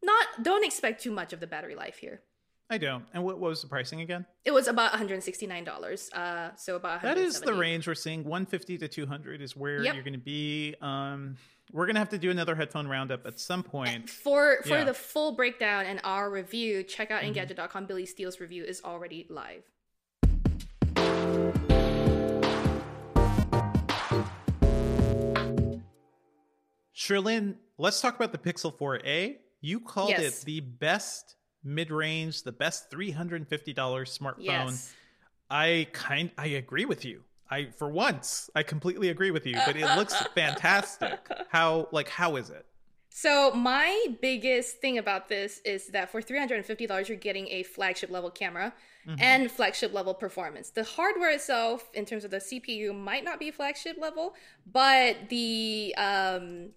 [0.03, 2.23] not don't expect too much of the battery life here.
[2.71, 3.05] I don't.
[3.13, 4.25] And what, what was the pricing again?
[4.45, 6.13] It was about $169.
[6.15, 8.25] Uh, so about That is the range we're seeing.
[8.25, 9.95] 150 to 200 is where Yep.
[9.95, 10.75] you're going to be.
[10.81, 11.37] Um,
[11.71, 14.09] we're going to have to do another headphone roundup at some point.
[14.25, 14.77] For for Yeah.
[14.79, 14.87] Mm-hmm.
[14.87, 17.87] the full breakdown and our review, check out Engadget.com.
[17.87, 19.63] Billy Steele's review is already live.
[26.95, 29.37] Cherlynn, let's talk about the Pixel 4a.
[29.61, 30.43] You called Yes.
[30.43, 34.35] it the best mid-range, the best $350 smartphone.
[34.39, 34.95] Yes.
[35.51, 37.23] I kind I agree with you.
[37.51, 41.21] I for once I completely agree with you, but it looks fantastic.
[41.51, 42.65] How like how is it?
[43.11, 48.31] So my biggest thing about this is that for $350 you're getting a flagship level
[48.31, 48.73] camera
[49.19, 50.71] and flagship level performance.
[50.71, 54.35] The hardware itself in terms of the CPU might not be flagship level,
[54.73, 56.71] but the um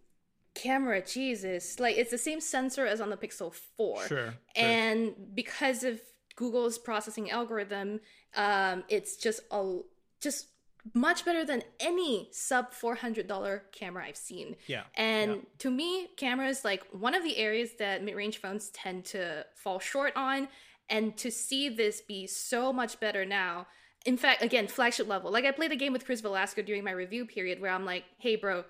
[0.55, 4.07] camera Jesus, like it's the same sensor as on the Pixel 4.
[4.07, 4.33] Sure, sure.
[4.55, 6.01] And because of
[6.35, 7.99] Google's processing algorithm,
[8.35, 9.79] um it's just a
[10.21, 10.47] just
[10.93, 14.55] much better than any sub $400 camera I've seen.
[14.67, 15.37] Yeah, And yeah.
[15.59, 20.13] to me, cameras like one of the areas that mid-range phones tend to fall short
[20.15, 20.47] on
[20.87, 23.65] and to see this be so much better now.
[24.05, 25.31] In fact, again, flagship level.
[25.31, 28.03] Like I played a game with Chris Velazco during my review period where I'm like,
[28.19, 28.63] "Hey bro,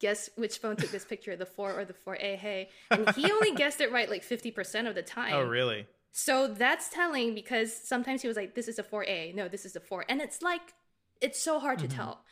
[0.00, 3.52] guess which phone took this picture, the 4 or the 4A, hey." And he only
[3.52, 5.34] guessed it right like 50% of the time.
[5.34, 5.86] Oh really?
[6.12, 9.76] So that's telling because sometimes he was like, "This is a 4A, no, this is
[9.76, 10.74] a 4," and it's like,
[11.20, 12.24] it's so hard to tell.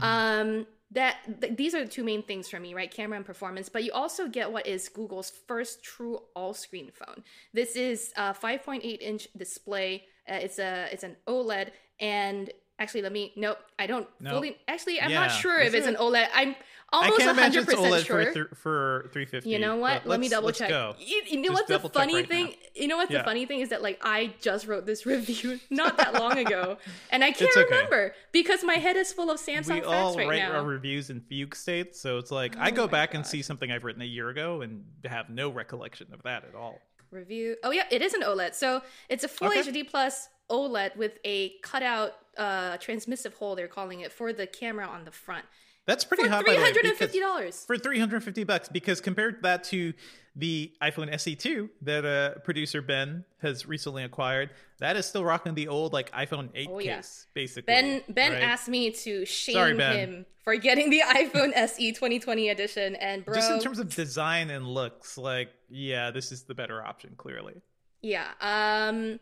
[0.00, 2.90] Um, that th- these are the two main things for me, right?
[2.90, 3.68] Camera and performance.
[3.68, 7.24] But you also get what is Google's first true all-screen phone.
[7.52, 10.04] This is a 5.8 inch display.
[10.28, 14.30] Uh, it's a it's an OLED, and actually, let me nope, I don't No.
[14.32, 14.56] fully.
[14.68, 15.90] Actually, I'm Yeah, not sure if it's it?
[15.90, 16.28] an OLED.
[16.34, 16.54] I'm
[16.94, 18.24] I almost can't imagine 100 it's OLED percent sure.
[18.26, 19.48] for th- for 350.
[19.48, 20.06] You know what?
[20.06, 20.68] Let me double check.
[20.68, 20.94] Go.
[20.98, 22.44] You, you know Just what the funny right thing?
[22.48, 22.52] now.
[22.74, 25.96] You know what the funny thing is that like I just wrote this review not
[25.96, 26.76] that long ago,
[27.10, 27.62] and I can't okay.
[27.64, 30.56] remember because my head is full of Samsung we facts all right write now.
[30.58, 33.40] our reviews in fugue state, so it's like I Oh go my back and see
[33.40, 36.78] something I've written a year ago and have no recollection of that at all.
[37.10, 37.56] review.
[37.64, 38.54] Oh yeah, it is an OLED.
[38.54, 39.62] So it's a full Okay.
[39.62, 43.56] HD plus OLED with a cutout uh transmissive hole.
[43.56, 45.44] They're calling it for the camera on the front
[45.86, 46.44] That's pretty for hot.
[46.44, 47.64] three by the way, hundred and fifty dollars.
[47.66, 49.92] for 350 bucks because compared that to
[50.34, 54.48] the iphone se2 that uh, producer ben has recently acquired
[54.78, 56.96] that is still rocking the old like iphone 8 Oh, yeah.
[56.96, 58.42] case basically Ben Ben right?
[58.42, 63.34] asked me to shame Sorry, him for getting the iPhone SE 2020 edition, and bro,
[63.34, 67.56] just in terms of design and looks like yeah this is the better option clearly
[68.00, 68.28] Yeah.
[68.40, 69.20] Um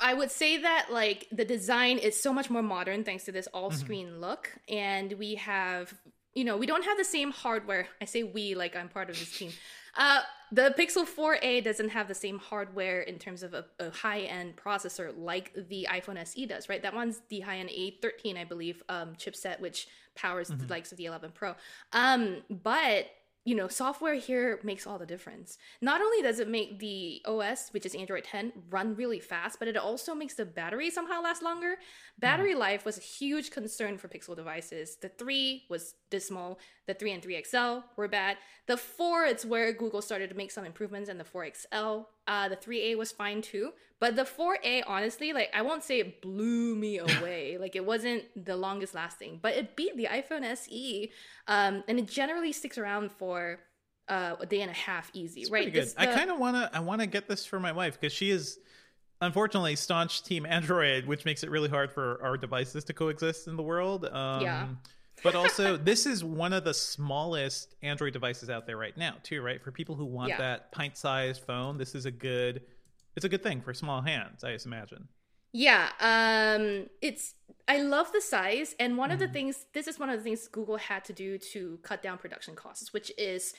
[0.00, 3.46] I would say that like the design is so much more modern thanks to this
[3.48, 5.94] all-screen look and we have
[6.34, 7.88] you know, we don't have the same hardware.
[7.98, 9.52] I say we like I'm part of this team.
[9.98, 10.20] Uh
[10.52, 15.12] the Pixel 4a doesn't have the same hardware in terms of a, a high-end processor
[15.16, 16.82] like the iPhone SE does, right?
[16.82, 21.06] That one's the high-end A13, I believe, um, chipset, which powers the likes of the
[21.06, 21.54] 11 Pro.
[21.92, 23.06] Um, but
[23.46, 25.56] you know, software here makes all the difference.
[25.80, 29.68] Not only does it make the OS, which is Android 10, run really fast, but
[29.68, 31.76] it also makes the battery somehow last longer.
[32.18, 32.58] Battery mm.
[32.58, 34.96] life was a huge concern for Pixel devices.
[35.00, 38.36] The 3 was dismal, the 3 and 3 XL were bad.
[38.66, 42.00] The 4, it's where Google started to make some improvements, and the 4 XL.
[42.26, 43.72] Uh, the 3A was fine too.
[43.98, 47.56] But the 4A, honestly, like, I won't say it blew me away.
[47.58, 51.10] like, it wasn't the longest lasting, but it beat the iPhone SE.
[51.48, 53.60] Um, and it generally sticks around for
[54.08, 55.62] uh, a day and a half easy, It's right?
[55.64, 57.72] pretty good This- i kind of want to i want to get this for my
[57.72, 58.58] wife because she is
[59.20, 63.56] unfortunately staunch team android which makes it really hard for our devices to coexist in
[63.56, 64.68] the world um, Yeah.
[65.22, 69.40] But also this is one of the smallest android devices out there right now too
[69.42, 70.38] right for people who want Yeah.
[70.38, 72.62] that pint-sized phone this is a good
[73.16, 75.08] it's a good thing for small hands i just imagine
[75.52, 77.34] Yeah, um it's
[77.68, 79.26] I love the size and one of Mm-hmm.
[79.26, 82.16] the things this is one of the things Google had to do to cut down
[82.18, 83.54] production costs, which is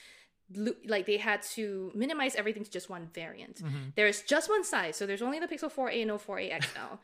[0.87, 3.57] like they had to minimize everything to just one variant.
[3.57, 3.89] Mm-hmm.
[3.97, 6.95] There's just one size, so there's only the Pixel 4a and no 4a XL.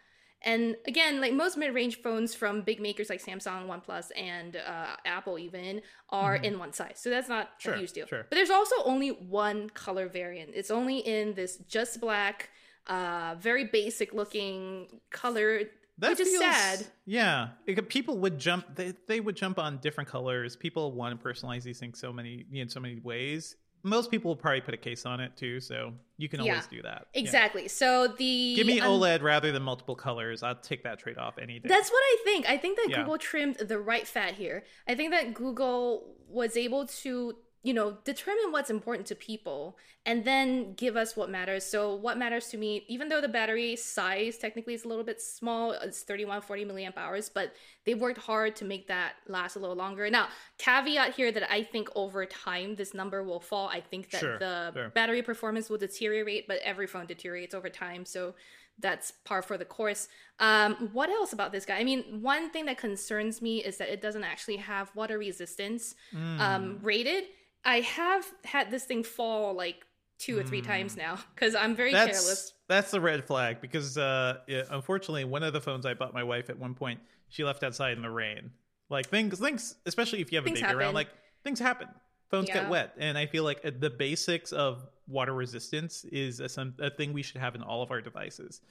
[0.43, 5.39] And again, like most mid-range phones from big makers like Samsung, OnePlus, and uh, Apple
[5.39, 7.59] even are in one size, so that's not Mm-hmm.
[7.59, 8.07] Sure, a huge deal.
[8.07, 8.25] sure.
[8.29, 10.51] But there's also only one color variant.
[10.53, 12.49] It's only in this just black,
[12.87, 15.61] uh, very basic looking color,
[15.99, 16.85] that which is feels- sad.
[17.05, 21.23] yeah it people would jump they, they would jump on different colors people want to
[21.27, 24.77] personalize these things so many in so many ways most people will probably put a
[24.77, 26.53] case on it too so you can Yeah.
[26.53, 27.19] always do that Yeah.
[27.21, 27.67] Exactly.
[27.67, 30.41] So the Give me um, OLED rather than multiple colors.
[30.41, 31.67] I'll take that trade off any day.
[31.67, 32.49] That's what I think.
[32.49, 32.99] I think that Yeah.
[33.01, 34.63] Google trimmed the right fat here.
[34.87, 40.25] I think that Google was able to, you know, determine what's important to people and
[40.25, 41.63] then give us what matters.
[41.65, 45.21] So what matters to me, even though the battery size technically is a little bit
[45.21, 47.53] small, it's 3140 milliamp hours, but
[47.85, 50.09] they worked hard to make that last a little longer.
[50.09, 53.69] Now, caveat here that I think over time this number will fall.
[53.69, 54.89] I think that Sure, the sure.
[54.89, 58.03] battery performance will deteriorate, but every phone deteriorates over time.
[58.05, 58.35] So
[58.79, 60.09] that's par for the course.
[60.39, 61.77] Um, what else about this guy?
[61.77, 65.95] I mean, one thing that concerns me is that it doesn't actually have water resistance
[66.13, 66.39] Mm.
[66.41, 67.23] um, rated.
[67.65, 69.85] I have had this thing fall like
[70.19, 72.53] two or three times now because I'm very that's careless.
[72.67, 76.23] that's the red flag because uh yeah, unfortunately one of the phones i bought my
[76.23, 76.99] wife at one point
[77.29, 78.51] she left outside in the rain.
[78.89, 81.09] Like things things especially if you have Things a baby around like
[81.43, 81.87] things happen.
[82.29, 86.47] Phones get wet and i feel like uh, the basics of water resistance is a,
[86.47, 88.61] some, a thing we should have in all of our devices.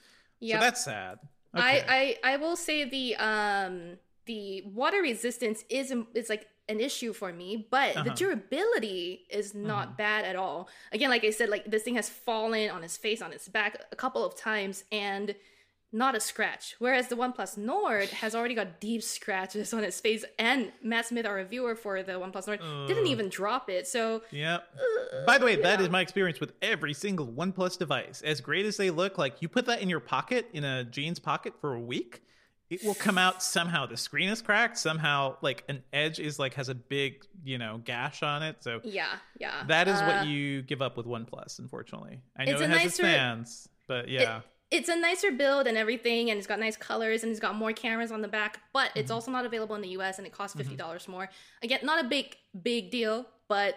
[0.41, 1.19] Yeah, so that's sad.
[1.55, 1.85] Okay.
[1.87, 7.13] I, I I will say the um the water resistance is is like an issue
[7.13, 8.15] for me, but the Uh-huh.
[8.15, 9.97] durability is not Mhm.
[9.97, 10.69] bad at all.
[10.93, 13.85] Again, like I said, like this thing has fallen on its face, on its back
[13.91, 15.35] a couple of times, and
[15.95, 16.75] not a scratch.
[16.79, 21.27] Whereas the OnePlus Nord has already got deep scratches on its face, and Matt Smith,
[21.27, 23.87] our reviewer for the OnePlus Nord, didn't even drop it.
[23.87, 24.61] So yeah
[25.27, 25.85] by the way that yeah.
[25.85, 29.49] is my experience with every single oneplus device as great as they look like you
[29.49, 32.23] put that in your pocket in a jeans pocket for a week
[32.73, 36.55] it will come out somehow the screen is cracked somehow like an edge is like
[36.55, 39.07] has a big you know gash on it so yeah,
[39.39, 39.65] yeah.
[39.67, 42.85] that is Uh, what you give up with oneplus unfortunately i know It's it has
[42.87, 47.23] its fans but yeah it's a nicer build and everything, and it's got nice colors
[47.23, 49.13] and it's got more cameras on the back, but it's Mm-hmm.
[49.17, 51.29] also not available in the US and it costs fifty dollars more.
[51.63, 52.27] Again, not a big
[52.71, 53.75] big deal, but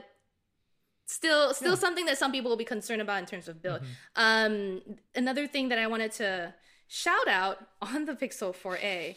[1.05, 3.81] still still something that some people will be concerned about in terms of build.
[3.81, 4.21] Mm-hmm.
[4.25, 4.81] Um
[5.15, 6.53] another thing that I wanted to
[6.87, 9.15] shout out on the Pixel 4a,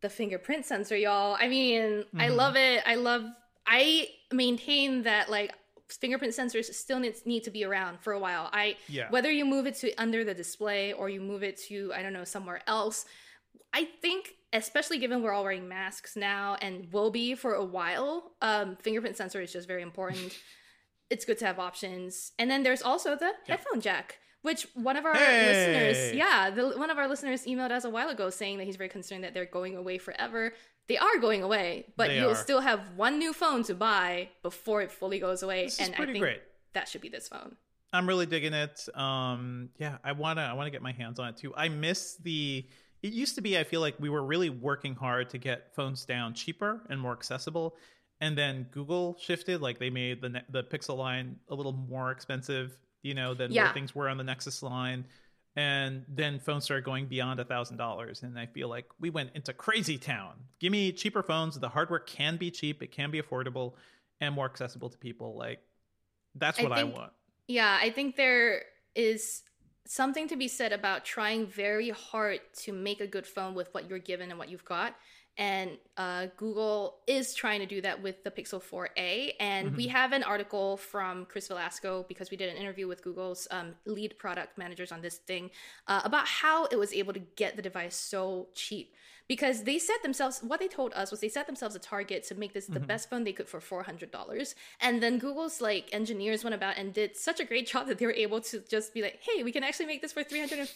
[0.00, 1.36] the fingerprint sensor, y'all.
[1.40, 2.36] I mean, I Mhm.
[2.36, 2.82] love it.
[2.86, 3.24] I love
[3.70, 5.52] I maintain that like
[5.88, 8.48] fingerprint sensors still need, need to be around for a while.
[8.52, 9.10] I Yeah.
[9.10, 12.12] whether you move it to under the display or you move it to I don't
[12.14, 13.04] know somewhere else,
[13.74, 18.32] I think especially given we're all wearing masks now and will be for a while,
[18.40, 20.34] um, fingerprint sensor is just very important.
[21.10, 24.18] it's good to have options, and then there's also the headphone jack.
[24.42, 28.08] Which one of our listeners, yeah, the, one of our listeners emailed us a while
[28.08, 30.52] ago saying that he's very concerned that they're going away forever.
[30.88, 32.34] They are going away, but They you'll are.
[32.36, 35.64] still have one new phone to buy before it fully goes away.
[35.64, 36.40] This is and I think great.
[36.72, 37.56] that should be this phone.
[37.92, 38.88] I'm really digging it.
[38.94, 41.52] Um, yeah, I wanna I wanna get my hands on it too.
[41.56, 42.66] I miss the.
[43.02, 46.04] It used to be I feel like we were really working hard to get phones
[46.04, 47.76] down cheaper and more accessible,
[48.20, 49.60] and then Google shifted.
[49.62, 53.64] Like they made the the Pixel line a little more expensive, you know, than Yeah.
[53.66, 55.06] what things were on the Nexus line.
[55.56, 59.30] And then phones started going beyond a thousand dollars, and I feel like we went
[59.34, 60.34] into crazy town.
[60.60, 61.58] Give me cheaper phones.
[61.58, 63.74] The hardware can be cheap, it can be affordable,
[64.20, 65.36] and more accessible to people.
[65.36, 65.60] Like
[66.34, 67.12] that's what I think- want.
[67.48, 69.42] Yeah, I think there is
[69.86, 73.88] something to be said about trying very hard to make a good phone with what
[73.88, 74.94] you're given and what you've got.
[75.38, 79.34] And uh, Google is trying to do that with the Pixel 4a.
[79.38, 83.46] And we have an article from Chris Velazco because we did an interview with Google's
[83.52, 85.50] um, lead product managers on this thing
[85.86, 88.94] uh, about how it was able to get the device so cheap.
[89.28, 92.34] Because they set themselves, what they told us was they set themselves a target to
[92.34, 94.54] make this the best phone they could for $400.
[94.80, 98.06] And then Google's like engineers went about and did such a great job that they
[98.06, 100.68] were able to just be like, hey, we can actually make this for $350.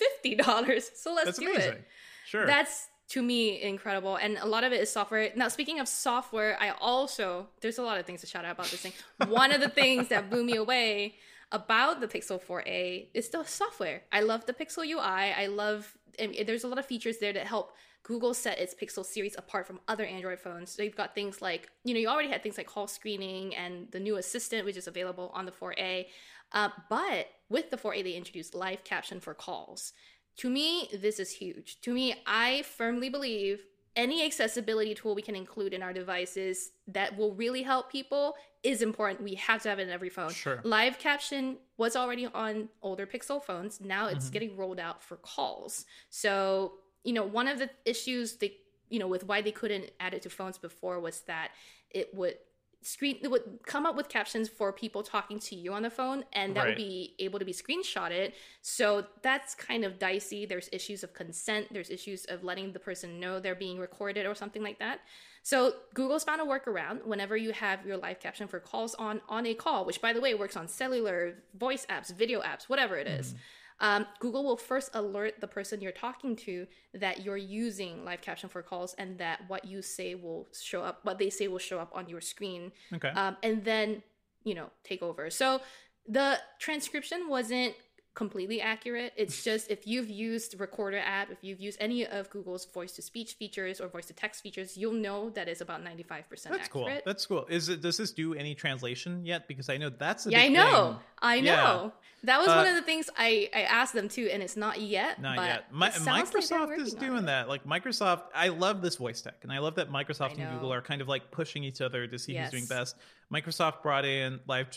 [0.94, 1.72] So let's That's do amazing.
[1.72, 1.88] it.
[2.26, 2.46] Sure.
[2.46, 4.16] That's to me incredible.
[4.16, 5.30] And a lot of it is software.
[5.36, 8.66] Now, speaking of software, I also, there's a lot of things to shout out about
[8.66, 8.94] this thing.
[9.28, 11.16] One of the things that blew me away
[11.50, 14.04] about the Pixel 4a is the software.
[14.10, 14.98] I love the Pixel UI.
[15.02, 19.04] I love, and there's a lot of features there that help Google set its Pixel
[19.04, 20.70] series apart from other Android phones.
[20.70, 23.88] So you've got things like, you know, you already had things like call screening and
[23.90, 26.06] the new assistant, which is available on the 4a.
[26.52, 29.92] Uh, but with the 4a, they introduced live caption for calls.
[30.38, 31.80] To me, this is huge.
[31.82, 33.64] To me, I firmly believe
[33.94, 38.80] any accessibility tool we can include in our devices that will really help people is
[38.80, 39.22] important.
[39.22, 40.30] We have to have it in every phone.
[40.30, 40.60] Sure.
[40.64, 43.80] Live caption was already on older Pixel phones.
[43.80, 44.32] Now it's Mm-hmm.
[44.32, 45.84] getting rolled out for calls.
[46.08, 46.74] So,
[47.04, 48.54] you know, one of the issues they,
[48.88, 51.50] you know, with why they couldn't add it to phones before was that
[51.90, 52.36] it would
[52.82, 56.24] screen it would come up with captions for people talking to you on the phone
[56.32, 56.68] and that Right.
[56.70, 58.32] would be able to be screenshotted.
[58.60, 60.46] So that's kind of dicey.
[60.46, 61.68] There's issues of consent.
[61.72, 65.00] There's issues of letting the person know they're being recorded or something like that.
[65.44, 69.44] So google's found a workaround whenever you have your live caption for calls on on
[69.46, 73.08] a call which by the way works on cellular voice apps video apps whatever it
[73.08, 73.38] is mm-hmm.
[73.82, 78.48] Um, Google will first alert the person you're talking to that you're using live caption
[78.48, 81.80] for calls and that what you say will show up, what they say will show
[81.80, 83.08] up on your screen, okay.
[83.08, 84.02] um, and then,
[84.44, 85.28] you know, take over.
[85.30, 85.60] So
[86.06, 87.74] the transcription wasn't
[88.14, 89.12] completely accurate.
[89.16, 93.02] It's just if you've used Recorder app, if you've used any of Google's voice to
[93.02, 96.82] speech features or voice to text features, you'll know that it's about 95% That's cool.
[96.86, 97.04] accurate.
[97.06, 97.46] That's cool.
[97.48, 99.48] Is it does this do any translation yet?
[99.48, 100.88] Because I know that's a yeah, I know.
[100.92, 100.96] thing.
[101.22, 101.44] I know.
[101.44, 101.90] Yeah.
[102.24, 104.80] That was Uh, one of the things I, I asked them too, and it's not
[104.80, 105.20] yet.
[105.20, 105.74] Not but yet.
[105.74, 107.48] Mi- it sounds like Microsoft is doing that.
[107.48, 110.82] Like Microsoft, I love this voice tech, and I love that Microsoft and Google are
[110.82, 112.96] kind of like pushing each other to see who's doing best.
[113.32, 114.68] Microsoft brought in live,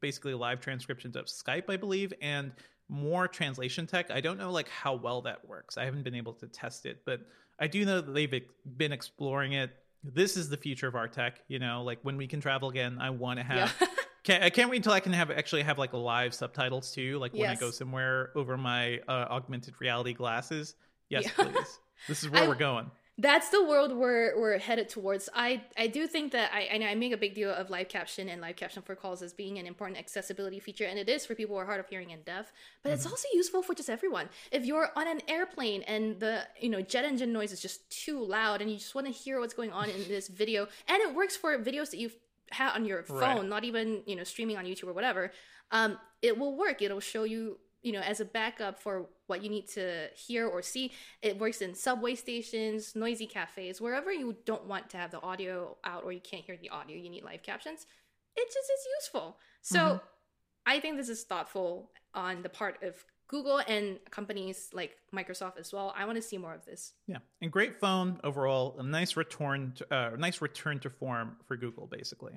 [0.00, 2.52] basically live transcriptions of Skype, I believe, and
[2.88, 4.10] more translation tech.
[4.10, 5.78] I don't know like how well that works.
[5.78, 7.20] I haven't been able to test it, but
[7.60, 8.42] I do know that they've
[8.76, 9.70] been exploring it.
[10.02, 11.40] This is the future of our tech.
[11.48, 13.74] You know, like when we can travel again, I want to have.
[13.80, 13.86] Yeah.
[14.24, 17.32] Can't, I can't wait until I can have actually have like live subtitles too, like
[17.34, 20.76] when I go somewhere over my uh, augmented reality glasses.
[21.08, 21.44] Yes, Yeah.
[21.46, 21.80] please.
[22.06, 22.88] This is where I- we're going.
[23.18, 25.28] That's the world we're we're headed towards.
[25.34, 28.28] I I do think that I and I make a big deal of live caption
[28.30, 31.34] and live caption for calls as being an important accessibility feature, and it is for
[31.34, 32.50] people who are hard of hearing and deaf.
[32.82, 34.30] But it's also useful for just everyone.
[34.50, 38.18] If you're on an airplane and the you know jet engine noise is just too
[38.24, 41.14] loud, and you just want to hear what's going on in this video, and it
[41.14, 42.16] works for videos that you've
[42.50, 43.44] had on your phone, Right.
[43.46, 45.32] not even you know streaming on YouTube or whatever.
[45.70, 46.80] Um, it will work.
[46.80, 49.86] It'll show you you know as a backup for what you need to
[50.26, 50.86] hear or see
[51.28, 55.54] it works in subway stations noisy cafes wherever you don't want to have the audio
[55.84, 57.80] out or you can't hear the audio you need live captions
[58.40, 59.26] it just is useful
[59.62, 60.00] so Mhm.
[60.66, 61.68] i think this is thoughtful
[62.26, 62.92] on the part of
[63.32, 63.84] google and
[64.18, 67.74] companies like microsoft as well i want to see more of this Yeah, and great
[67.82, 68.64] phone overall.
[68.78, 72.36] A nice return, to, uh, nice return to form for Google, basically.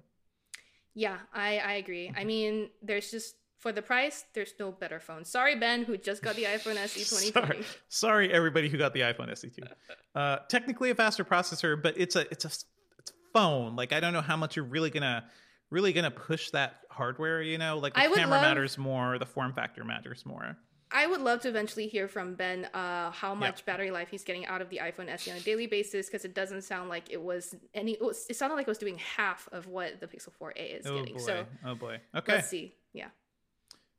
[0.93, 2.53] yeah i i agree i mean
[2.87, 6.43] there's just for the price there's no better phone sorry ben who just got the
[6.55, 9.59] iphone se 2020 Sorry, sorry, everybody who got the iPhone SE2.
[10.15, 13.75] Uh, technically a faster processor, but it's a it's a it's a phone.
[13.75, 15.25] Like I don't know how much you're really gonna
[15.69, 17.41] really gonna push that hardware.
[17.41, 20.55] You know, like the I camera love- matters more, the form factor matters more.
[20.89, 24.45] I would love to eventually hear from Ben uh, how much battery life he's getting
[24.45, 27.21] out of the iPhone SE on a daily basis because it doesn't sound like it
[27.21, 27.93] was any.
[27.93, 30.85] It, was, it sounded like it was doing half of what the Pixel 4a is
[30.85, 31.15] Oh getting.
[31.15, 31.99] boy, So oh boy.
[32.15, 32.35] Okay.
[32.35, 32.75] let's see.
[32.93, 33.07] Yeah.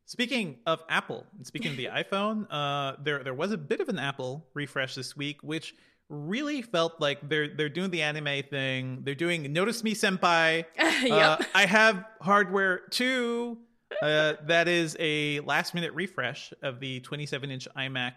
[0.07, 3.89] Speaking of Apple, and speaking of the iPhone, uh, there there was a bit of
[3.89, 5.75] an Apple refresh this week, which
[6.07, 9.01] really felt like they're they're doing the anime thing.
[9.03, 10.65] They're doing Notice Me Senpai.
[11.11, 13.57] Uh, I have hardware too.
[14.01, 18.13] Uh, that is a last minute refresh of the 27 inch iMac,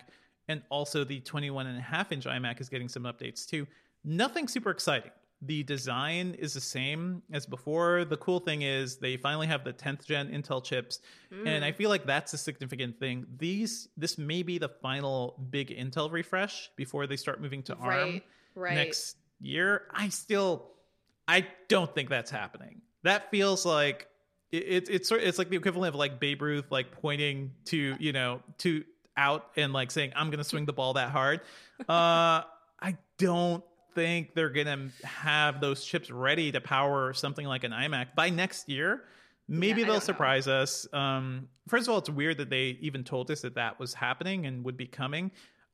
[0.49, 3.67] and also the 21 and a half inch iMac is getting some updates too.
[4.05, 5.11] Nothing super exciting.
[5.43, 8.05] The design is the same as before.
[8.05, 11.01] The cool thing is they finally have the 10th gen Intel chips,
[11.47, 13.27] and I feel like that's a significant thing.
[13.39, 17.89] These this may be the final big Intel refresh before they start moving to ARM
[17.89, 18.23] Right.
[18.55, 18.75] Right.
[18.75, 19.85] next year.
[19.95, 20.73] I still
[21.27, 22.83] I don't think that's happening.
[23.05, 24.09] That feels like
[24.53, 27.97] it, it, it's sort it's like the equivalent of like Babe Ruth like pointing to
[27.99, 28.85] you know to
[29.17, 31.41] out and like saying I'm gonna swing the ball that hard.
[31.89, 32.45] Uh,
[32.83, 33.65] I don't
[33.95, 38.69] think they're gonna have those chips ready to power something like an iMac by next
[38.69, 39.05] year.
[39.49, 40.01] Maybe Yeah, they'll don't know.
[40.01, 40.87] surprise us.
[40.93, 44.47] Um, first of all, it's weird that they even told us that that was happening
[44.47, 45.31] and would be coming.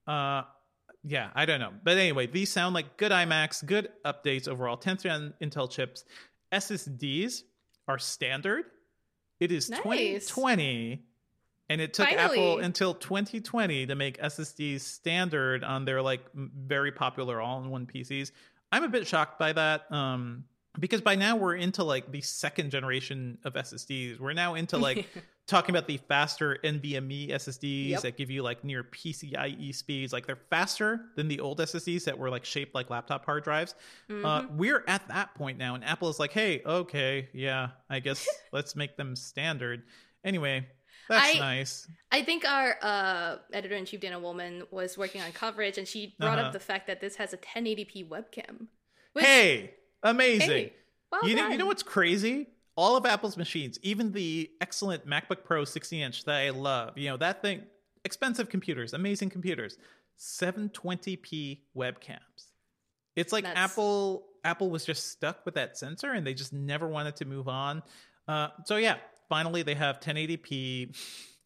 [0.07, 0.43] Uh,
[1.05, 1.73] yeah, I don't know.
[1.85, 4.77] But anyway, these sound like good iMacs, good updates overall.
[4.79, 6.05] 10th gen Intel chips.
[6.53, 7.43] SSDs
[7.87, 8.65] are standard.
[9.41, 9.83] It is Nice.
[9.83, 11.03] 2020,
[11.69, 17.41] and it took Apple until 2020 to make SSDs standard on their like very popular
[17.41, 18.31] all-in-one PCs.
[18.73, 19.91] I'm a bit shocked by that.
[19.93, 20.45] Um,
[20.79, 24.21] because by now we're into like the second generation of SSDs.
[24.21, 25.07] We're now into like
[25.47, 28.03] talking about the faster NVMe SSDs Yep.
[28.03, 30.13] that give you like near PCIe speeds.
[30.13, 33.75] Like they're faster than the old SSDs that were like shaped like laptop hard drives.
[34.11, 34.59] Uh, Mm-hmm.
[34.59, 38.77] we're at that point now, and Apple is like, hey, okay, yeah, I guess let's
[38.77, 39.85] make them standard.
[40.25, 40.67] Anyway,
[41.09, 41.89] that's I- nice.
[42.13, 46.15] I think our uh, editor in chief Dana Wollman was working on coverage, and she
[46.19, 46.49] brought Uh-huh.
[46.49, 48.67] up the fact that this has a 1080p webcam.
[49.13, 50.49] Which, hey, amazing.
[50.51, 50.73] hey,
[51.13, 52.49] well you know, you know what's crazy?
[52.77, 57.09] All of Apple's machines, even the excellent MacBook Pro 16 inch that I love, you
[57.09, 57.63] know, that thing,
[58.05, 59.79] expensive computers, amazing computers,
[60.19, 62.19] 720p webcams.
[63.15, 66.87] It's like That's- Apple Apple was just stuck with that sensor and they just never
[66.87, 67.83] wanted to move on.
[68.29, 68.97] Uh, so yeah,
[69.29, 70.97] finally they have 1080p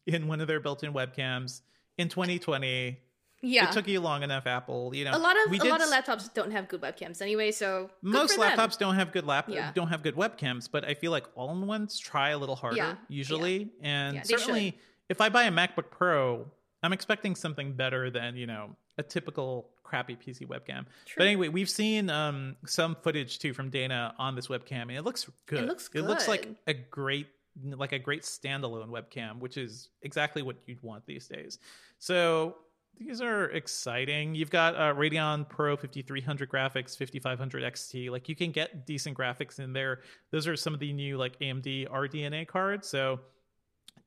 [0.07, 1.61] in one of their built-in webcams
[1.97, 2.99] in 2020.
[3.43, 3.69] Yeah.
[3.69, 4.93] It took you long enough, Apple.
[4.93, 7.89] You know, a lot of a lot of laptops don't have good webcams anyway, so
[8.03, 8.55] most for them.
[8.57, 9.71] laptops don't have good lap Yeah.
[9.73, 12.95] don't have good webcams but i feel like all-in ones try a little harder Yeah.
[13.07, 14.77] usually and Yeah, they certainly
[15.09, 16.45] if i buy a macbook pro
[16.83, 21.15] i'm expecting something better than you know a typical crappy pc webcam True.
[21.17, 25.01] but anyway we've seen um some footage too from dana on this webcam and it
[25.03, 26.03] looks good It looks good.
[26.03, 27.27] it looks like a great
[27.63, 31.59] like a great standalone webcam which is exactly what you'd want these days
[31.99, 32.55] so
[32.97, 34.35] these are exciting.
[34.35, 38.11] You've got uh, Radeon Pro 5300 graphics, 5500 XT.
[38.11, 40.01] Like you can get decent graphics in there.
[40.29, 42.87] Those are some of the new like AMD RDNA cards.
[42.87, 43.19] So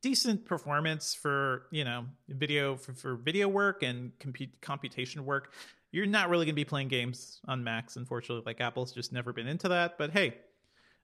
[0.01, 5.53] decent performance for you know video for, for video work and compute, computation work.
[5.91, 8.43] You're not really going to be playing games on Macs, unfortunately.
[8.45, 9.97] Like Apple's just never been into that.
[9.97, 10.35] But hey,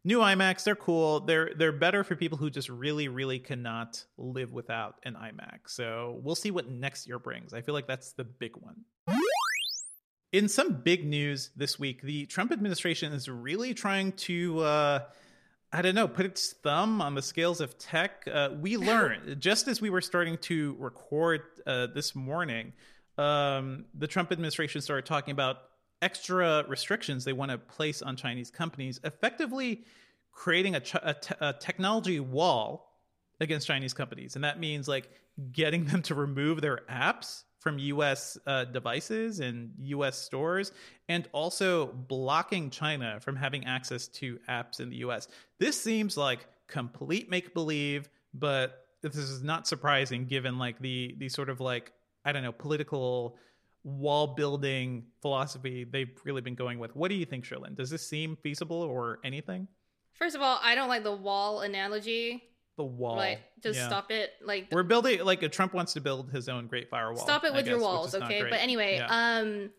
[0.04, 1.22] new iMacs, they're cool.
[1.22, 5.60] They're they're better for people who just really, really cannot live without an iMac.
[5.68, 7.54] So we'll see what next year brings.
[7.54, 8.86] I feel like that's the big one.
[10.32, 14.60] In some big news this week, the Trump administration is really trying to.
[14.60, 14.99] Uh,
[15.74, 18.28] I don't know, put its thumb on the scales of tech.
[18.30, 22.74] Uh, we learned just as we were starting to record uh, this morning,
[23.18, 25.58] um, the Trump administration started talking about
[26.02, 29.84] extra restrictions they want to place on Chinese companies, effectively
[30.32, 32.91] creating a, a, a technology wall
[33.39, 34.36] against Chinese companies.
[34.36, 35.10] And that means like
[35.52, 40.72] getting them to remove their apps from US uh, devices and US stores,
[41.10, 45.28] and also blocking China from having access to apps in the US.
[45.60, 51.30] This seems like complete make believe, but this is not surprising given like the the
[51.30, 51.91] sort of like
[52.26, 53.38] I don't know political
[53.84, 56.96] wall building philosophy they've really been going with.
[56.96, 57.76] What do you think, Cherlynn?
[57.76, 59.68] Does this seem feasible or anything?
[60.14, 62.44] First of all, I don't like the wall analogy
[62.78, 63.16] the wall.
[63.16, 63.88] Like, just yeah.
[63.88, 64.32] stop it.
[64.44, 65.24] Like, we're building.
[65.24, 67.24] Like, Trump wants to build his own Great Firewall.
[67.24, 68.44] Stop it with guess, your walls, okay?
[68.44, 69.08] But anyway, yeah.
[69.40, 69.70] um,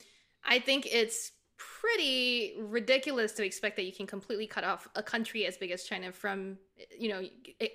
[0.44, 1.32] I think it's
[1.80, 5.84] pretty ridiculous to expect that you can completely cut off a country as big as
[5.84, 6.58] China from,
[6.98, 7.22] you know,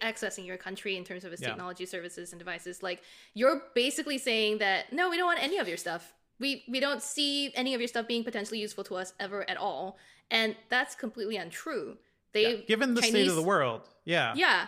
[0.01, 1.49] accessing your country in terms of its yeah.
[1.49, 2.81] technology services and devices.
[2.81, 3.01] Like,
[3.33, 6.13] you're basically saying that no, we don't want any of your stuff.
[6.39, 9.57] We we don't see any of your stuff being potentially useful to us ever at
[9.57, 9.97] all,
[10.29, 11.97] and that's completely untrue.
[12.33, 14.67] They given the Chinese, state of the world, yeah, yeah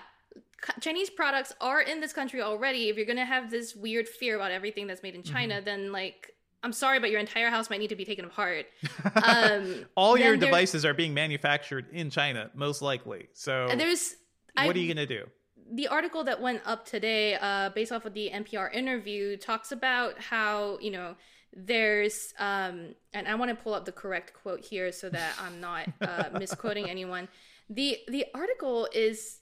[0.82, 2.89] Chinese products are in this country already.
[2.89, 5.65] If you're gonna have this weird fear about everything that's made in China, mm-hmm.
[5.65, 8.66] then like I'm sorry, but your entire house might need to be taken apart.
[9.24, 13.28] Um, All your devices are being manufactured in China, most likely.
[13.34, 14.16] So there's
[14.53, 15.26] what I, are you gonna do?
[15.72, 20.20] The article that went up today, uh, based off of the NPR interview, talks about
[20.20, 21.16] how you know
[21.53, 25.60] there's um, and I want to pull up the correct quote here so that I'm
[25.60, 27.28] not uh, misquoting anyone.
[27.70, 29.38] The the article is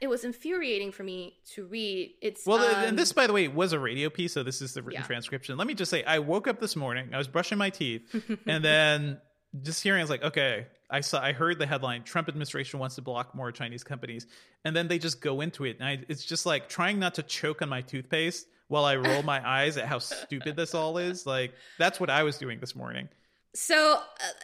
[0.00, 2.14] it was infuriating for me to read.
[2.20, 4.74] It's well, um, and this, by the way, was a radio piece, so this is
[4.74, 5.06] the written yeah.
[5.06, 5.56] transcription.
[5.56, 8.02] Let me just say, I woke up this morning, I was brushing my teeth,
[8.46, 9.18] and then
[9.62, 12.94] just hearing, I was like, okay, I saw, I heard the headline: Trump administration wants
[12.96, 14.26] to block more Chinese companies,
[14.64, 17.22] and then they just go into it, and I, it's just like trying not to
[17.22, 21.26] choke on my toothpaste while I roll my eyes at how stupid this all is.
[21.26, 23.08] Like that's what I was doing this morning.
[23.56, 24.00] So uh,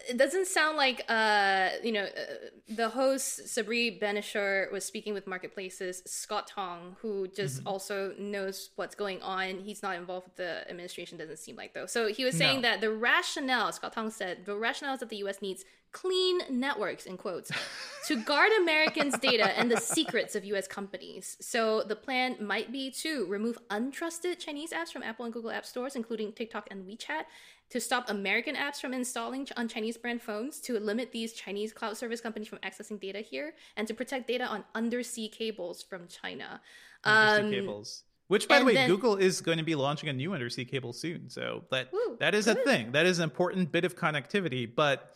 [0.08, 2.34] it doesn't sound like uh, you know uh,
[2.70, 7.68] the host Sabri Ben-Achour was speaking with marketplaces Scott Tong, who just mm-hmm.
[7.68, 9.58] also knows what's going on.
[9.58, 11.18] He's not involved with the administration.
[11.18, 11.84] Doesn't seem like though.
[11.84, 12.70] So he was saying no.
[12.70, 15.42] that the rationale Scott Tong said the rationale is that the U.S.
[15.42, 17.52] needs clean networks in quotes
[18.08, 21.36] to guard Americans' data and the secrets of US companies.
[21.40, 25.66] So the plan might be to remove untrusted Chinese apps from Apple and Google app
[25.66, 27.24] stores, including TikTok and WeChat,
[27.72, 31.96] to stop American apps from installing on Chinese brand phones, to limit these Chinese cloud
[31.96, 36.60] service companies from accessing data here, and to protect data on undersea cables from China.
[37.02, 38.02] Undersea um, cables.
[38.28, 40.92] Which, by the way, then, Google is going to be launching a new undersea cable
[40.92, 41.30] soon.
[41.30, 42.92] So that that is a thing.
[42.92, 44.70] That is an important bit of connectivity.
[44.72, 45.14] But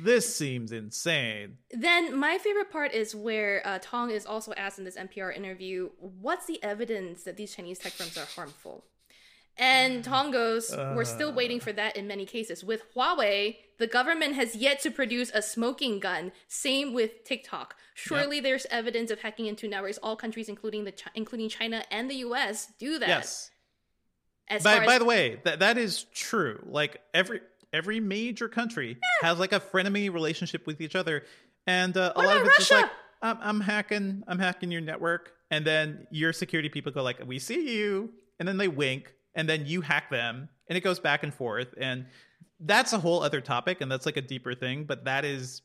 [0.00, 1.58] this seems insane.
[1.72, 5.90] Then my favorite part is where uh, Tong is also asked in this NPR interview,
[5.98, 8.84] "What's the evidence that these Chinese tech firms are harmful?"
[9.56, 12.64] And Tongos goes, We're still waiting for that in many cases.
[12.64, 16.32] With Huawei, the government has yet to produce a smoking gun.
[16.48, 17.76] Same with TikTok.
[17.94, 18.44] Surely yep.
[18.44, 19.98] there's evidence of hacking into networks.
[19.98, 23.08] All countries, including the including China and the U.S., do that.
[23.08, 23.50] Yes.
[24.48, 26.62] As by, as- by the way, that that is true.
[26.66, 27.40] Like every
[27.72, 29.28] every major country yeah.
[29.28, 31.24] has like a frenemy relationship with each other,
[31.66, 32.58] and uh, a lot of it's Russia?
[32.58, 32.90] just like
[33.22, 37.38] I'm, I'm hacking, I'm hacking your network, and then your security people go like, "We
[37.38, 41.22] see you," and then they wink, and then you hack them and it goes back
[41.22, 42.06] and forth and
[42.60, 45.62] that's a whole other topic and that's like a deeper thing but that is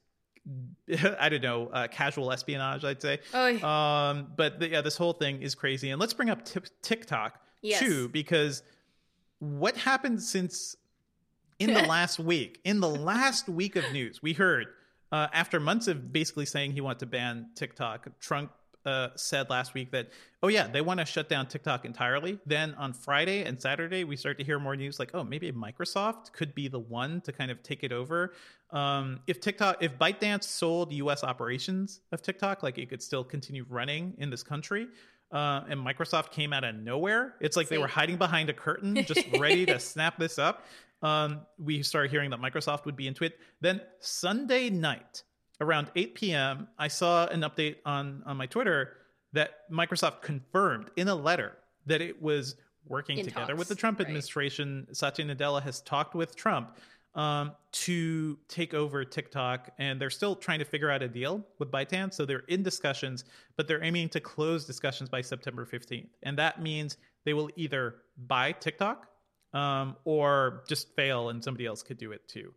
[1.20, 3.20] I don't know, uh, casual espionage, I'd say.
[3.34, 3.67] Oh.
[3.67, 5.91] Um, but the, yeah, this whole thing is crazy.
[5.91, 7.80] And let's bring up t- TikTok yes.
[7.80, 8.63] too, because
[9.39, 10.76] what happened since
[11.59, 12.59] in the last week?
[12.63, 14.67] In the last week of news, we heard
[15.11, 18.51] uh, after months of basically saying he wanted to ban TikTok, Trump
[18.86, 20.09] uh, said last week that,
[20.41, 22.39] oh, yeah, they want to shut down TikTok entirely.
[22.45, 26.32] Then on Friday and Saturday, we start to hear more news like, oh, maybe Microsoft
[26.32, 28.34] could be the one to kind of take it over.
[28.71, 33.65] Um, if TikTok, if ByteDance sold US operations of TikTok, like it could still continue
[33.69, 34.88] running in this country.
[35.32, 37.36] Uh, and Microsoft came out of nowhere.
[37.39, 40.65] It's like they were hiding behind a curtain, just ready to snap this up.
[41.01, 43.38] Um, we started hearing that Microsoft would be into it.
[43.61, 45.23] Then Sunday night,
[45.62, 48.97] around 8 p.m., I saw an update on on my Twitter
[49.34, 52.55] that Microsoft confirmed in a letter that it was
[52.86, 54.07] working In together with the Trump right.
[54.07, 54.88] administration.
[54.91, 56.78] Satya Nadella has talked with Trump
[57.16, 61.72] um, to take over TikTok, and they're still trying to figure out a deal with
[61.72, 62.14] ByteDance.
[62.16, 66.10] So they're in discussions, but they're aiming to close discussions by September 15th.
[66.24, 67.95] And that means they will either
[68.28, 69.07] buy TikTok
[69.53, 72.53] um, or just fail and somebody else could do it too.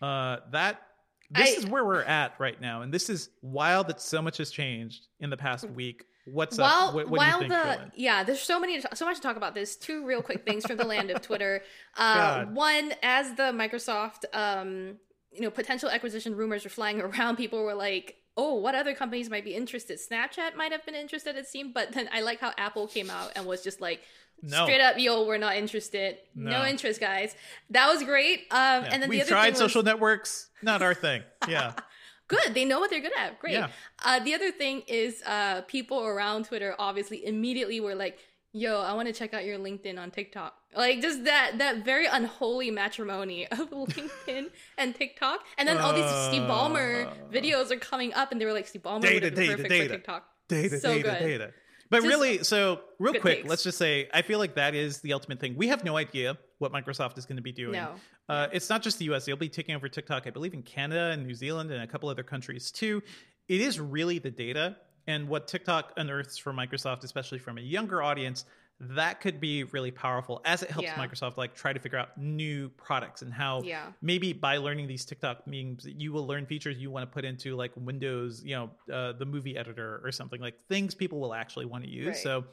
[0.00, 0.82] Uh, that
[1.30, 4.38] this I- is where we're at right now, and this is wild that so much
[4.38, 6.04] has changed in the past week.
[6.26, 6.94] What's while up?
[6.94, 9.36] What, what while do you think, the yeah, there's so many so much to talk
[9.36, 9.54] about.
[9.54, 11.62] This two real quick things from the land of Twitter.
[11.98, 14.98] Uh, one, as the Microsoft um,
[15.32, 18.16] you know potential acquisition rumors were flying around, people were like.
[18.36, 19.98] Oh, what other companies might be interested?
[19.98, 23.32] Snapchat might have been interested, it seemed, but then I like how Apple came out
[23.34, 24.02] and was just like,
[24.42, 24.64] No.
[24.64, 26.18] straight up, yo, we're not interested.
[26.34, 26.66] No, No.
[26.66, 27.34] interest, guys.
[27.70, 28.40] That was great.
[28.50, 28.88] Um, Yeah.
[28.92, 31.22] and then We've the other tried was- social networks, not our thing.
[31.48, 31.72] Yeah.
[32.28, 33.68] good they know what they're good at great Yeah.
[34.04, 38.18] uh, the other thing is uh, people around twitter obviously immediately were like
[38.56, 42.06] yo i want to check out your linkedin on tiktok like just that that very
[42.06, 44.46] unholy matrimony of linkedin
[44.78, 48.52] and tiktok and then all these steve ballmer videos are coming up and they were
[48.52, 49.00] like steve ballmer Uh.
[49.00, 49.88] Data, would have been data, perfect data.
[49.88, 51.18] for tiktok data, so data, good.
[51.26, 51.50] data.
[51.88, 53.48] But Just really, so real quick, takes.
[53.48, 55.54] let's just say I feel like that is the ultimate thing.
[55.56, 57.74] We have no idea what Microsoft is going to be doing.
[57.74, 57.92] No.
[58.28, 59.24] Uh, it's not just the US.
[59.24, 62.08] They'll be taking over TikTok, I believe, in Canada and New Zealand and a couple
[62.08, 63.04] other countries too.
[63.46, 64.74] It is really the data
[65.06, 68.44] and what TikTok unearths for Microsoft, especially from a younger audience.
[68.78, 70.94] That could be really powerful as it helps Yeah.
[70.96, 73.92] Microsoft like try to figure out new products and how Yeah.
[74.02, 77.56] maybe by learning these TikTok memes, you will learn features you want to put into
[77.56, 81.64] like Windows, you know, uh, the movie editor or something like things people will actually
[81.64, 82.06] want to use.
[82.08, 82.16] Right.
[82.16, 82.44] So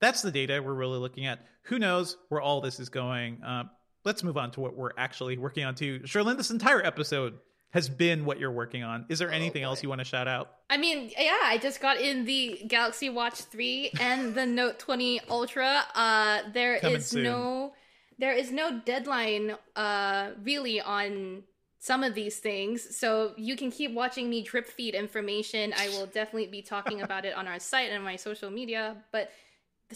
[0.00, 1.46] that's the data we're really looking at.
[1.64, 3.40] Who knows where all this is going?
[3.44, 3.64] Uh,
[4.04, 6.00] let's move on to what we're actually working on too.
[6.00, 7.38] Cherlynn, this entire episode
[7.70, 9.06] has been what you're working on.
[9.08, 10.50] Is Oh, there anything else you want to shout out?
[10.70, 15.20] I mean, yeah, I just got in the Galaxy Watch 3 and the Note 20
[15.30, 15.84] Ultra.
[15.94, 17.24] Uh there is Coming soon.
[17.24, 17.72] no
[18.18, 21.44] there is no deadline uh really on
[21.80, 22.96] some of these things.
[22.98, 25.72] So you can keep watching me drip feed information.
[25.72, 29.30] I will definitely be talking about it on our site and my social media, but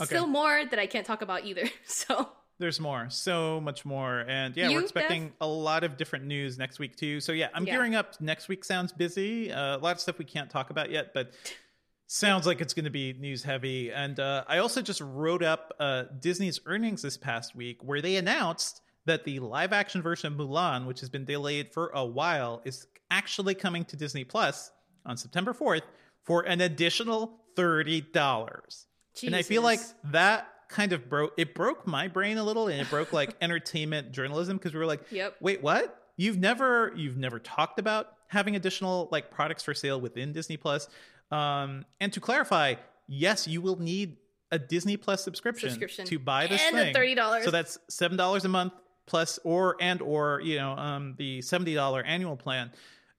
[0.01, 0.07] Okay.
[0.07, 1.69] still more that I can't talk about either.
[1.85, 2.29] So
[2.63, 4.21] There's more, so much more.
[4.29, 5.37] And yeah, You, we're expecting Beth?
[5.41, 7.19] a lot of different news next week too.
[7.19, 7.73] So yeah, I'm Yeah.
[7.75, 8.21] gearing up.
[8.21, 9.51] Next week sounds busy.
[9.51, 11.33] Uh, a lot of stuff we can't talk about yet, but
[12.07, 13.91] sounds like it's going to be news heavy.
[13.91, 18.15] And uh, I also just wrote up uh, Disney's earnings this past week where they
[18.15, 22.63] announced that the live action version of Mulan, which has been delayed for a while,
[22.65, 24.71] is actually coming to Disney Plus
[25.05, 25.83] on September 4th
[26.25, 28.87] for an additional $30.
[29.25, 29.81] And I feel like
[30.13, 34.11] that kind of broke it broke my brain a little and it broke like entertainment
[34.13, 35.37] journalism because we were like, Yep.
[35.41, 35.99] wait, what?
[36.17, 40.89] You've never you've never talked about having additional like products for sale within Disney Plus.
[41.31, 42.75] Um, and to clarify,
[43.07, 44.17] yes, you will need
[44.51, 46.05] a Disney Plus subscription, Subscription.
[46.07, 46.95] to buy this And the thing.
[47.17, 47.45] $30.
[47.45, 48.73] So that's seven dollars a month
[49.07, 52.71] plus or and or you know um, the seventy dollar annual plan.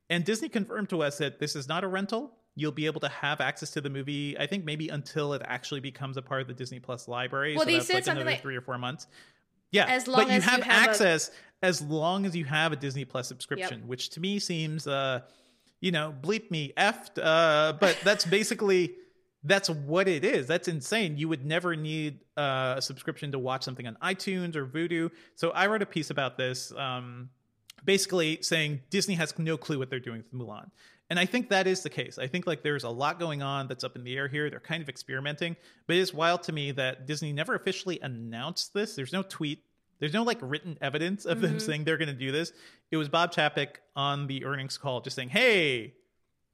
[0.10, 2.32] And Disney confirmed to us that this is not a rental.
[2.56, 4.38] You'll be able to have access to the movie.
[4.38, 7.54] I think maybe until it actually becomes a part of the Disney Plus library.
[7.56, 9.08] Well, so they that's said like something another like- three or four months.
[9.72, 11.32] Yeah, As but long you as you have, have a- access
[11.64, 13.88] as long as you have a Disney Plus subscription, Yep.
[13.88, 15.22] which to me seems, uh,
[15.82, 17.18] you know, bleep me effed.
[17.20, 18.94] Uh, but that's basically
[19.44, 20.46] that's what it is.
[20.46, 21.18] That's insane.
[21.18, 25.10] You would never need uh, a subscription to watch something on iTunes or Vudu.
[25.36, 27.30] So I wrote a piece about this, um,
[27.84, 30.70] basically saying Disney has no clue what they're doing with Mulan.
[31.14, 32.18] And I think that is the case.
[32.18, 34.50] I think like there's a lot going on that's up in the air here.
[34.50, 35.56] They're kind of experimenting,
[35.86, 38.96] but it is wild to me that Disney never officially announced this.
[38.96, 39.64] There's no tweet.
[40.00, 42.52] There's no like written evidence of them saying they're going to do this.
[42.90, 45.94] It was Bob Chapek on the earnings call just saying, "Hey,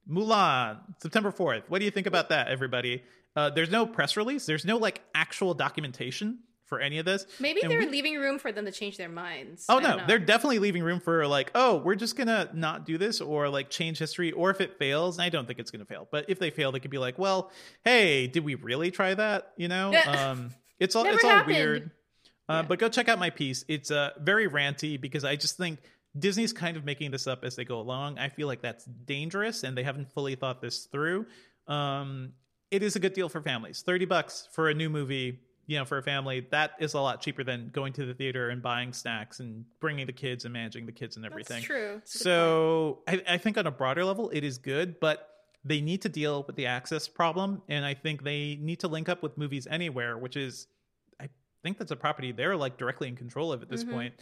[0.06, 1.62] Mulan, September 4th.
[1.68, 3.02] What do you think about that, everybody?"
[3.34, 4.44] Uh, there's no press release.
[4.44, 6.40] There's no like actual documentation
[6.70, 7.26] for any of this.
[7.38, 9.66] maybe And they're we- leaving room for them to change their minds.
[9.68, 13.20] Oh no, they're definitely leaving room for like, oh, we're just gonna not do this
[13.20, 16.08] or like change history, or if it fails, and I don't think it's gonna fail,
[16.10, 17.50] but if they fail, they could be like, well,
[17.84, 19.52] hey, did we really try that?
[19.58, 21.54] You know, um, it's all it's all happened.
[21.56, 21.90] weird.
[22.48, 23.64] Uh, But go check out my piece.
[23.68, 25.78] It's uh, very ranty because I just think
[26.18, 28.18] Disney's kind of making this up as they go along.
[28.18, 31.26] I feel like that's dangerous, and they haven't fully thought this through.
[31.68, 32.32] Um,
[32.70, 33.82] it is a good deal for families.
[33.82, 35.40] Thirty bucks for a new movie
[35.70, 38.50] you know, for a family, that is a lot cheaper than going to the theater
[38.50, 41.58] and buying snacks and bringing the kids and managing the kids and everything.
[41.58, 41.92] That's true.
[41.94, 45.28] That's So I, I think on a broader level, it is good, but
[45.64, 47.62] they need to deal with the access problem.
[47.68, 50.66] And I think they need to link up with Movies Anywhere, which is,
[51.20, 51.28] I
[51.62, 53.92] think that's a property they're like directly in control of at this mm-hmm.
[53.92, 54.14] point.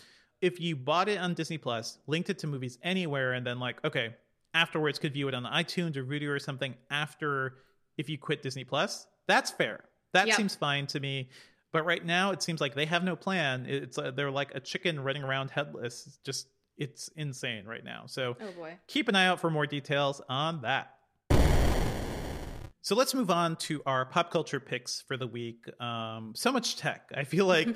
[0.42, 3.82] If you bought it on Disney Plus, linked it to Movies Anywhere, and then like,
[3.86, 4.14] okay,
[4.52, 7.54] afterwards could view it on iTunes or Vudu or something after
[7.96, 9.84] if you quit Disney Plus, That's fair.
[10.12, 10.36] That Yep.
[10.36, 11.30] seems fine to me.
[11.72, 13.66] But right now, it seems like they have no plan.
[13.68, 16.06] It's uh, they're like a chicken running around headless.
[16.06, 16.48] It's just
[16.78, 18.04] it's insane right now.
[18.06, 18.78] So Oh boy.
[18.86, 20.94] keep an eye out for more details on that.
[22.80, 25.64] So let's move on to our pop culture picks for the week.
[25.80, 27.10] Um, so much tech.
[27.14, 27.68] I feel like,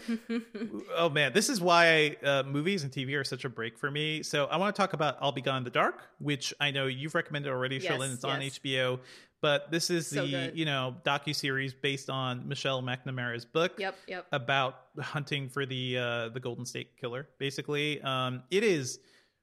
[0.97, 4.23] oh man, this is why uh, movies and TV are such a break for me.
[4.23, 6.87] So I want to talk about I'll Be Gone in the Dark, which I know
[6.87, 8.15] you've recommended already, Yes, Cherlynn.
[8.15, 8.41] It's on.
[8.41, 9.01] HBO.
[9.43, 10.57] But this is So the good.
[10.57, 14.27] you know docu series based on Michelle McNamara's book Yep, yep.
[14.31, 17.29] about hunting for the uh, the Golden State Killer.
[17.39, 19.01] Basically, um, it is.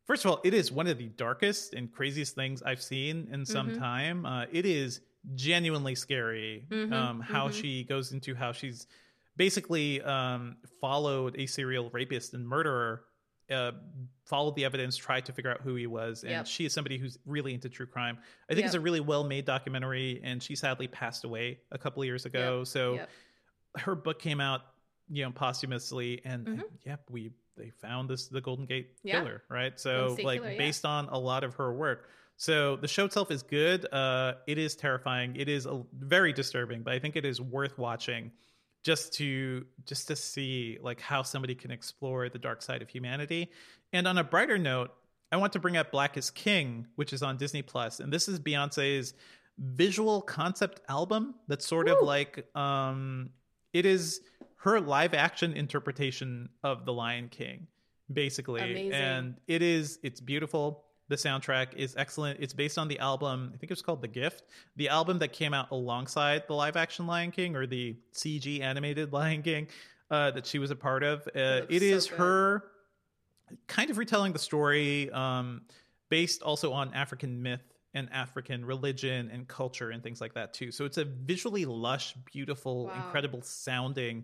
[0.08, 3.46] First of all, it is one of the darkest and craziest things I've seen in
[3.46, 3.80] some Mm-hmm.
[3.80, 4.26] time.
[4.26, 5.02] Uh, it is
[5.36, 6.66] genuinely scary.
[6.70, 8.88] Mm-hmm, um, how she goes into how she's
[9.38, 13.04] basically um, followed a serial rapist and murderer.
[13.52, 13.72] Uh,
[14.26, 16.46] followed the evidence, tried to figure out who he was, and Yep.
[16.46, 18.20] she is somebody who's really into true crime.
[18.48, 22.04] I think it's a really well made documentary, and she sadly passed away a couple
[22.04, 22.60] of years ago.
[22.60, 23.10] Yep, So yep.
[23.78, 24.62] her book came out,
[25.10, 26.64] you know, posthumously, and, and Mhm.
[26.86, 29.20] yep, we they found this the Golden Gate Yeah.
[29.20, 29.78] Killer, right?
[29.80, 30.58] So like Killer, yeah.
[30.60, 32.08] based on a lot of her work.
[32.40, 33.86] So the show itself is good.
[33.92, 35.36] Uh, it is terrifying.
[35.36, 38.32] It is a, very disturbing, but I think it is worth watching
[38.82, 43.52] just to just to see like how somebody can explore the dark side of humanity.
[43.92, 44.92] And on a brighter note,
[45.34, 48.30] I want to bring up Black is King, which is on Disney Plus, and this
[48.30, 49.14] is Beyonce's
[49.58, 53.32] visual concept album that's sort of like um
[53.74, 54.22] it is
[54.60, 57.68] her live action interpretation of The Lion King
[58.12, 58.94] basically Amazing.
[58.94, 63.58] and it is it's beautiful the soundtrack is excellent it's based on the album i
[63.58, 64.44] think it's called the gift
[64.78, 69.12] the album that came out alongside the live action lion king or the cg animated
[69.20, 69.68] lion king
[70.12, 72.18] uh, that she was a part of uh, it so is good.
[72.18, 72.64] her
[73.68, 75.62] kind of retelling the story um,
[76.10, 77.62] based also on african myth
[77.96, 82.14] and african religion and culture and things like that too so it's a visually lush
[82.32, 82.94] beautiful Wow.
[82.96, 84.24] incredible sounding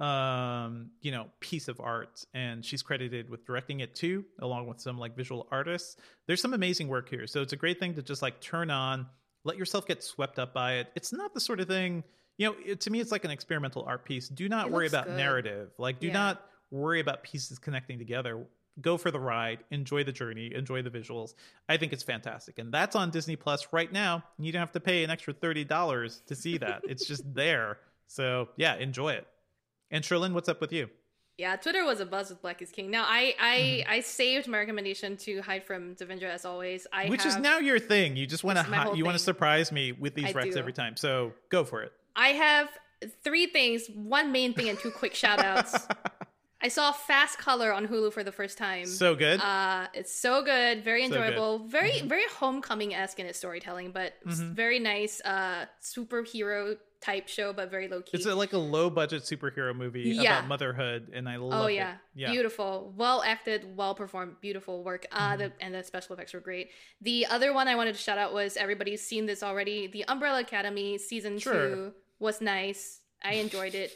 [0.00, 4.80] um you know piece of art and she's credited with directing it too along with
[4.80, 5.96] some like visual artists.
[6.26, 9.06] There's some amazing work here so it's a great thing to just like turn on
[9.44, 10.88] let yourself get swept up by it.
[10.94, 12.04] It's not the sort of thing
[12.36, 14.28] you know it, to me it's like an experimental art piece.
[14.28, 15.16] Do not It worry about good.
[15.16, 15.70] narrative.
[15.78, 16.12] Like do Yeah.
[16.12, 18.46] not worry about pieces connecting together.
[18.80, 19.64] Go for the ride.
[19.72, 20.54] Enjoy the journey.
[20.54, 21.34] Enjoy the visuals.
[21.68, 24.22] I think it's fantastic and that's on disney plus right now.
[24.38, 26.82] You don't have to pay an extra $30 to see that.
[26.88, 27.78] It's just there.
[28.06, 29.26] So yeah enjoy it
[29.90, 30.88] and Cherlynn, what's up with you?
[31.36, 32.90] Yeah, Twitter was a buzz with Black is King.
[32.90, 33.90] Now, I I, Mm-hmm.
[33.92, 36.86] I saved my recommendation to hide from Devindra as always.
[36.92, 38.16] I Which is now your thing.
[38.16, 40.58] You just want to whole you want to surprise me with these I recs do.
[40.58, 40.96] every time.
[40.96, 41.92] So go for it.
[42.16, 42.68] I have
[43.22, 45.86] three things, one main thing and two quick shout outs.
[46.60, 48.86] I saw Fast Color on Hulu for the first time.
[48.86, 49.40] So good.
[49.40, 51.18] Uh, it's so good, very So good.
[51.20, 51.26] Mm-hmm.
[51.28, 55.20] enjoyable, very very homecoming esque in its storytelling, but it's very nice.
[55.20, 58.16] Uh, superhero type show, but very low key.
[58.16, 60.38] it's a, like a low budget superhero movie Yeah.
[60.38, 61.74] about motherhood, and I love oh it.
[61.74, 61.94] yeah.
[62.16, 62.32] Yeah.
[62.32, 65.06] beautiful, well acted, well performed, beautiful work.
[65.12, 65.38] Uh, Mm-hmm.
[65.38, 66.70] the, and the special effects were great.
[67.00, 69.86] The other one I wanted to shout out was everybody's seen this already.
[69.86, 71.52] The Umbrella Academy season Sure.
[71.68, 72.98] two was nice.
[73.22, 73.92] I enjoyed it.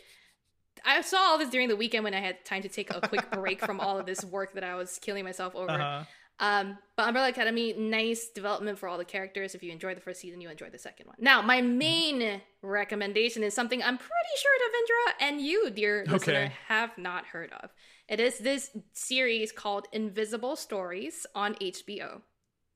[0.85, 3.31] I saw all this during the weekend when I had time to take a quick
[3.31, 5.71] break from all of this work that I was killing myself over.
[5.71, 6.05] Uh-huh.
[6.41, 9.55] Um, but Umbrella Academy, nice development for all the characters.
[9.55, 11.17] If you enjoyed the first season, you enjoyed the second one.
[11.21, 16.53] Now, my main recommendation is something I'm pretty sure Devindra and you, dear listener, Okay.
[16.69, 17.71] have not heard of.
[18.09, 22.23] It is this series called Invisible Stories on HBO.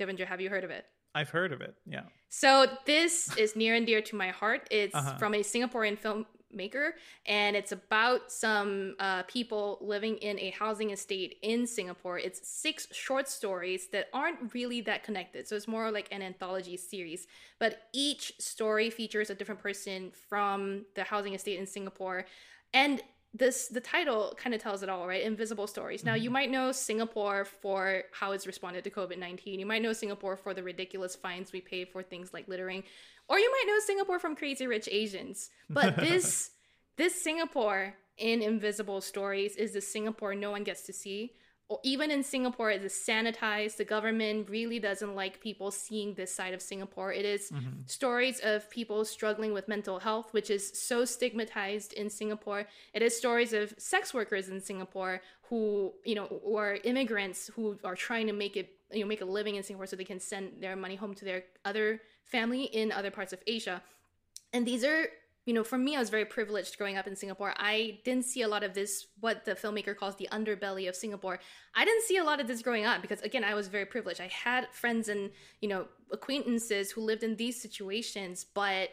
[0.01, 0.85] Devindra, have you heard of it?
[1.15, 1.75] I've heard of it.
[1.87, 2.03] Yeah.
[2.29, 4.69] So this is near and dear to my heart.
[4.71, 5.17] It's Uh-huh.
[5.17, 5.99] from a Singaporean
[6.57, 6.91] filmmaker,
[7.27, 12.19] and it's about some uh, people living in a housing estate in Singapore.
[12.19, 16.77] It's six short stories that aren't really that connected, so it's more like an anthology
[16.77, 17.27] series.
[17.59, 22.27] But each story features a different person from the housing estate in Singapore,
[22.73, 23.03] and
[23.35, 25.23] this the title kind of tells it all right?
[25.23, 26.05] Invisible stories.
[26.05, 30.37] Now you might know singapore for how it's responded to covid-19 you might know singapore
[30.37, 32.83] for the ridiculous fines we pay for things like littering
[33.29, 36.51] or you might know singapore from crazy rich asians but this
[36.97, 41.33] this singapore in invisible stories is the singapore no one gets to see
[41.69, 43.77] or even in Singapore, it is sanitized.
[43.77, 47.13] The government really doesn't like people seeing this side of Singapore.
[47.13, 47.81] It is mm-hmm.
[47.87, 52.69] stories of people struggling with mental health, which is so stigmatized in Singapore.
[52.95, 57.97] It is stories of sex workers in Singapore who, you know, or immigrants who are
[57.97, 60.61] trying to make it, you know, make a living in Singapore so they can send
[60.61, 63.83] their money home to their other family in other parts of Asia.
[64.53, 65.07] And these are
[65.47, 67.55] you know, for me, I was very privileged growing up in Singapore.
[67.57, 71.39] I didn't see a lot of this, what the filmmaker calls the underbelly of Singapore.
[71.73, 74.21] I didn't see a lot of this growing up because, again, I was very privileged.
[74.21, 75.31] I had friends and,
[75.61, 78.91] you know, acquaintances who lived in these situations, but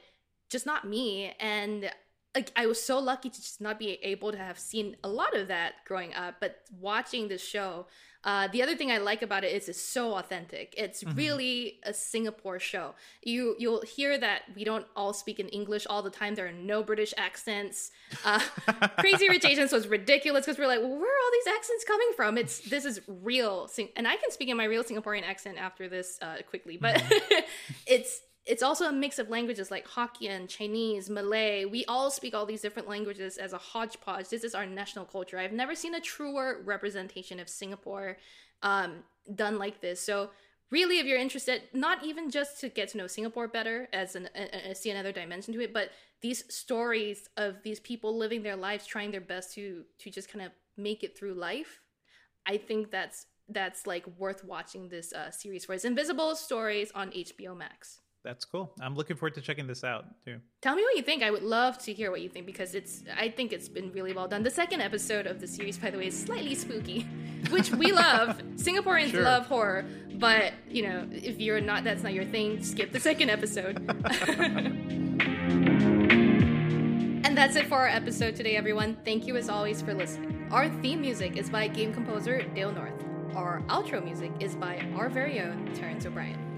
[0.51, 1.33] just not me.
[1.39, 1.89] And
[2.35, 5.35] like I was so lucky to just not be able to have seen a lot
[5.35, 7.87] of that growing up, but watching this show,
[8.23, 10.73] uh, the other thing I like about it is it's so authentic.
[10.77, 11.17] It's mm-hmm.
[11.17, 12.95] really a Singapore show.
[13.21, 16.35] You you'll hear that we don't all speak in English all the time.
[16.35, 17.91] There are no British accents.
[18.23, 18.39] Uh,
[18.99, 22.11] Crazy Rich Asians was ridiculous because we're like, well, where are all these accents coming
[22.15, 22.37] from?
[22.37, 26.17] It's this is real, and I can speak in my real Singaporean accent after this
[26.21, 27.39] uh, quickly, but mm-hmm.
[27.87, 31.63] it's it's also a mix of languages like Hokkien, Chinese, Malay.
[31.65, 34.29] We all speak all these different languages as a hodgepodge.
[34.29, 35.37] This is our national culture.
[35.37, 38.17] I've never seen a truer representation of Singapore
[38.61, 39.03] um,
[39.33, 40.01] done like this.
[40.01, 40.31] So,
[40.71, 44.27] really, if you're interested, not even just to get to know Singapore better as an
[44.35, 45.91] a, see another dimension to it, but
[46.21, 50.45] these stories of these people living their lives, trying their best to to just kind
[50.45, 51.81] of make it through life.
[52.45, 55.73] I think that's that's like worth watching this uh, series for.
[55.73, 58.71] It's Invisible Stories on HBO Max that's cool.
[58.79, 60.39] I'm looking forward to checking this out too.
[60.61, 61.23] Tell me what you think.
[61.23, 64.13] I would love to hear what you think because it's I think it's been really
[64.13, 64.43] well done.
[64.43, 67.01] The second episode of the series, by the way, is slightly spooky,
[67.49, 68.37] which we love.
[68.55, 69.23] Singaporeans sure.
[69.23, 69.83] love horror,
[70.15, 73.77] but you know, if you're not that's not your thing, skip the second episode.
[77.25, 78.97] and that's it for our episode today, everyone.
[79.03, 80.47] Thank you as always for listening.
[80.49, 83.03] Our theme music is by game composer Dale North.
[83.35, 86.52] Our outro music is by our very own Terrence O'Brien.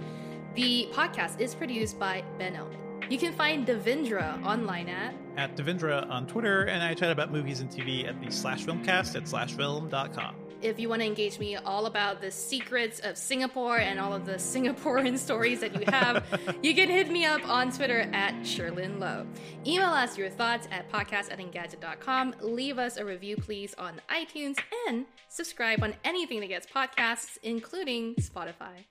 [0.55, 3.11] The podcast is produced by Ben Ellman.
[3.11, 7.59] You can find Devindra online at at Devindra on Twitter, and I chat about movies
[7.59, 10.35] and TV at the Slash Filmcast at slashfilm.com.
[10.61, 14.25] If you want to engage me all about the secrets of Singapore and all of
[14.25, 16.23] the Singaporean stories that you have,
[16.63, 19.27] you can hit me up on Twitter at Cherlynn Low.
[19.67, 22.33] Email us your thoughts at podcast at engadget.com.
[22.39, 24.57] Leave us a review, please, on iTunes,
[24.87, 28.85] and subscribe on anything that gets podcasts, including Spotify.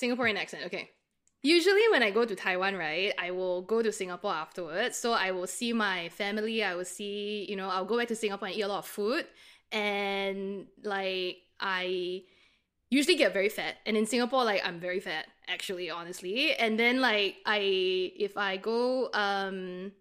[0.00, 0.64] Singaporean accent.
[0.66, 0.90] Okay.
[1.42, 4.98] Usually when I go to Taiwan, right, I will go to Singapore afterwards.
[4.98, 6.62] So I will see my family.
[6.62, 8.86] I will see, you know, I'll go back to Singapore and eat a lot of
[8.86, 9.24] food.
[9.72, 12.24] And like I
[12.90, 13.76] usually get very fat.
[13.86, 16.54] And in Singapore, like I'm very fat, actually, honestly.
[16.54, 19.92] And then like I if I go um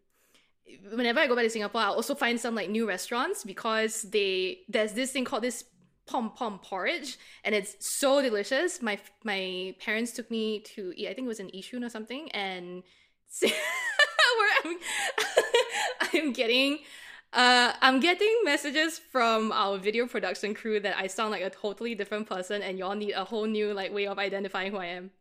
[0.93, 4.59] whenever I go back to Singapore, I'll also find some like new restaurants because they
[4.67, 5.63] there's this thing called this
[6.09, 8.81] pom pom porridge, and it's so delicious.
[8.81, 11.07] My my parents took me to eat.
[11.07, 12.83] I think it was in Yishun or something, and
[14.63, 14.77] I'm
[16.13, 16.79] I'm getting.
[17.31, 21.93] Uh, I'm getting messages from our video production crew that I sound like a totally
[21.93, 25.11] different person, and y'all need a whole new like way of identifying who I am.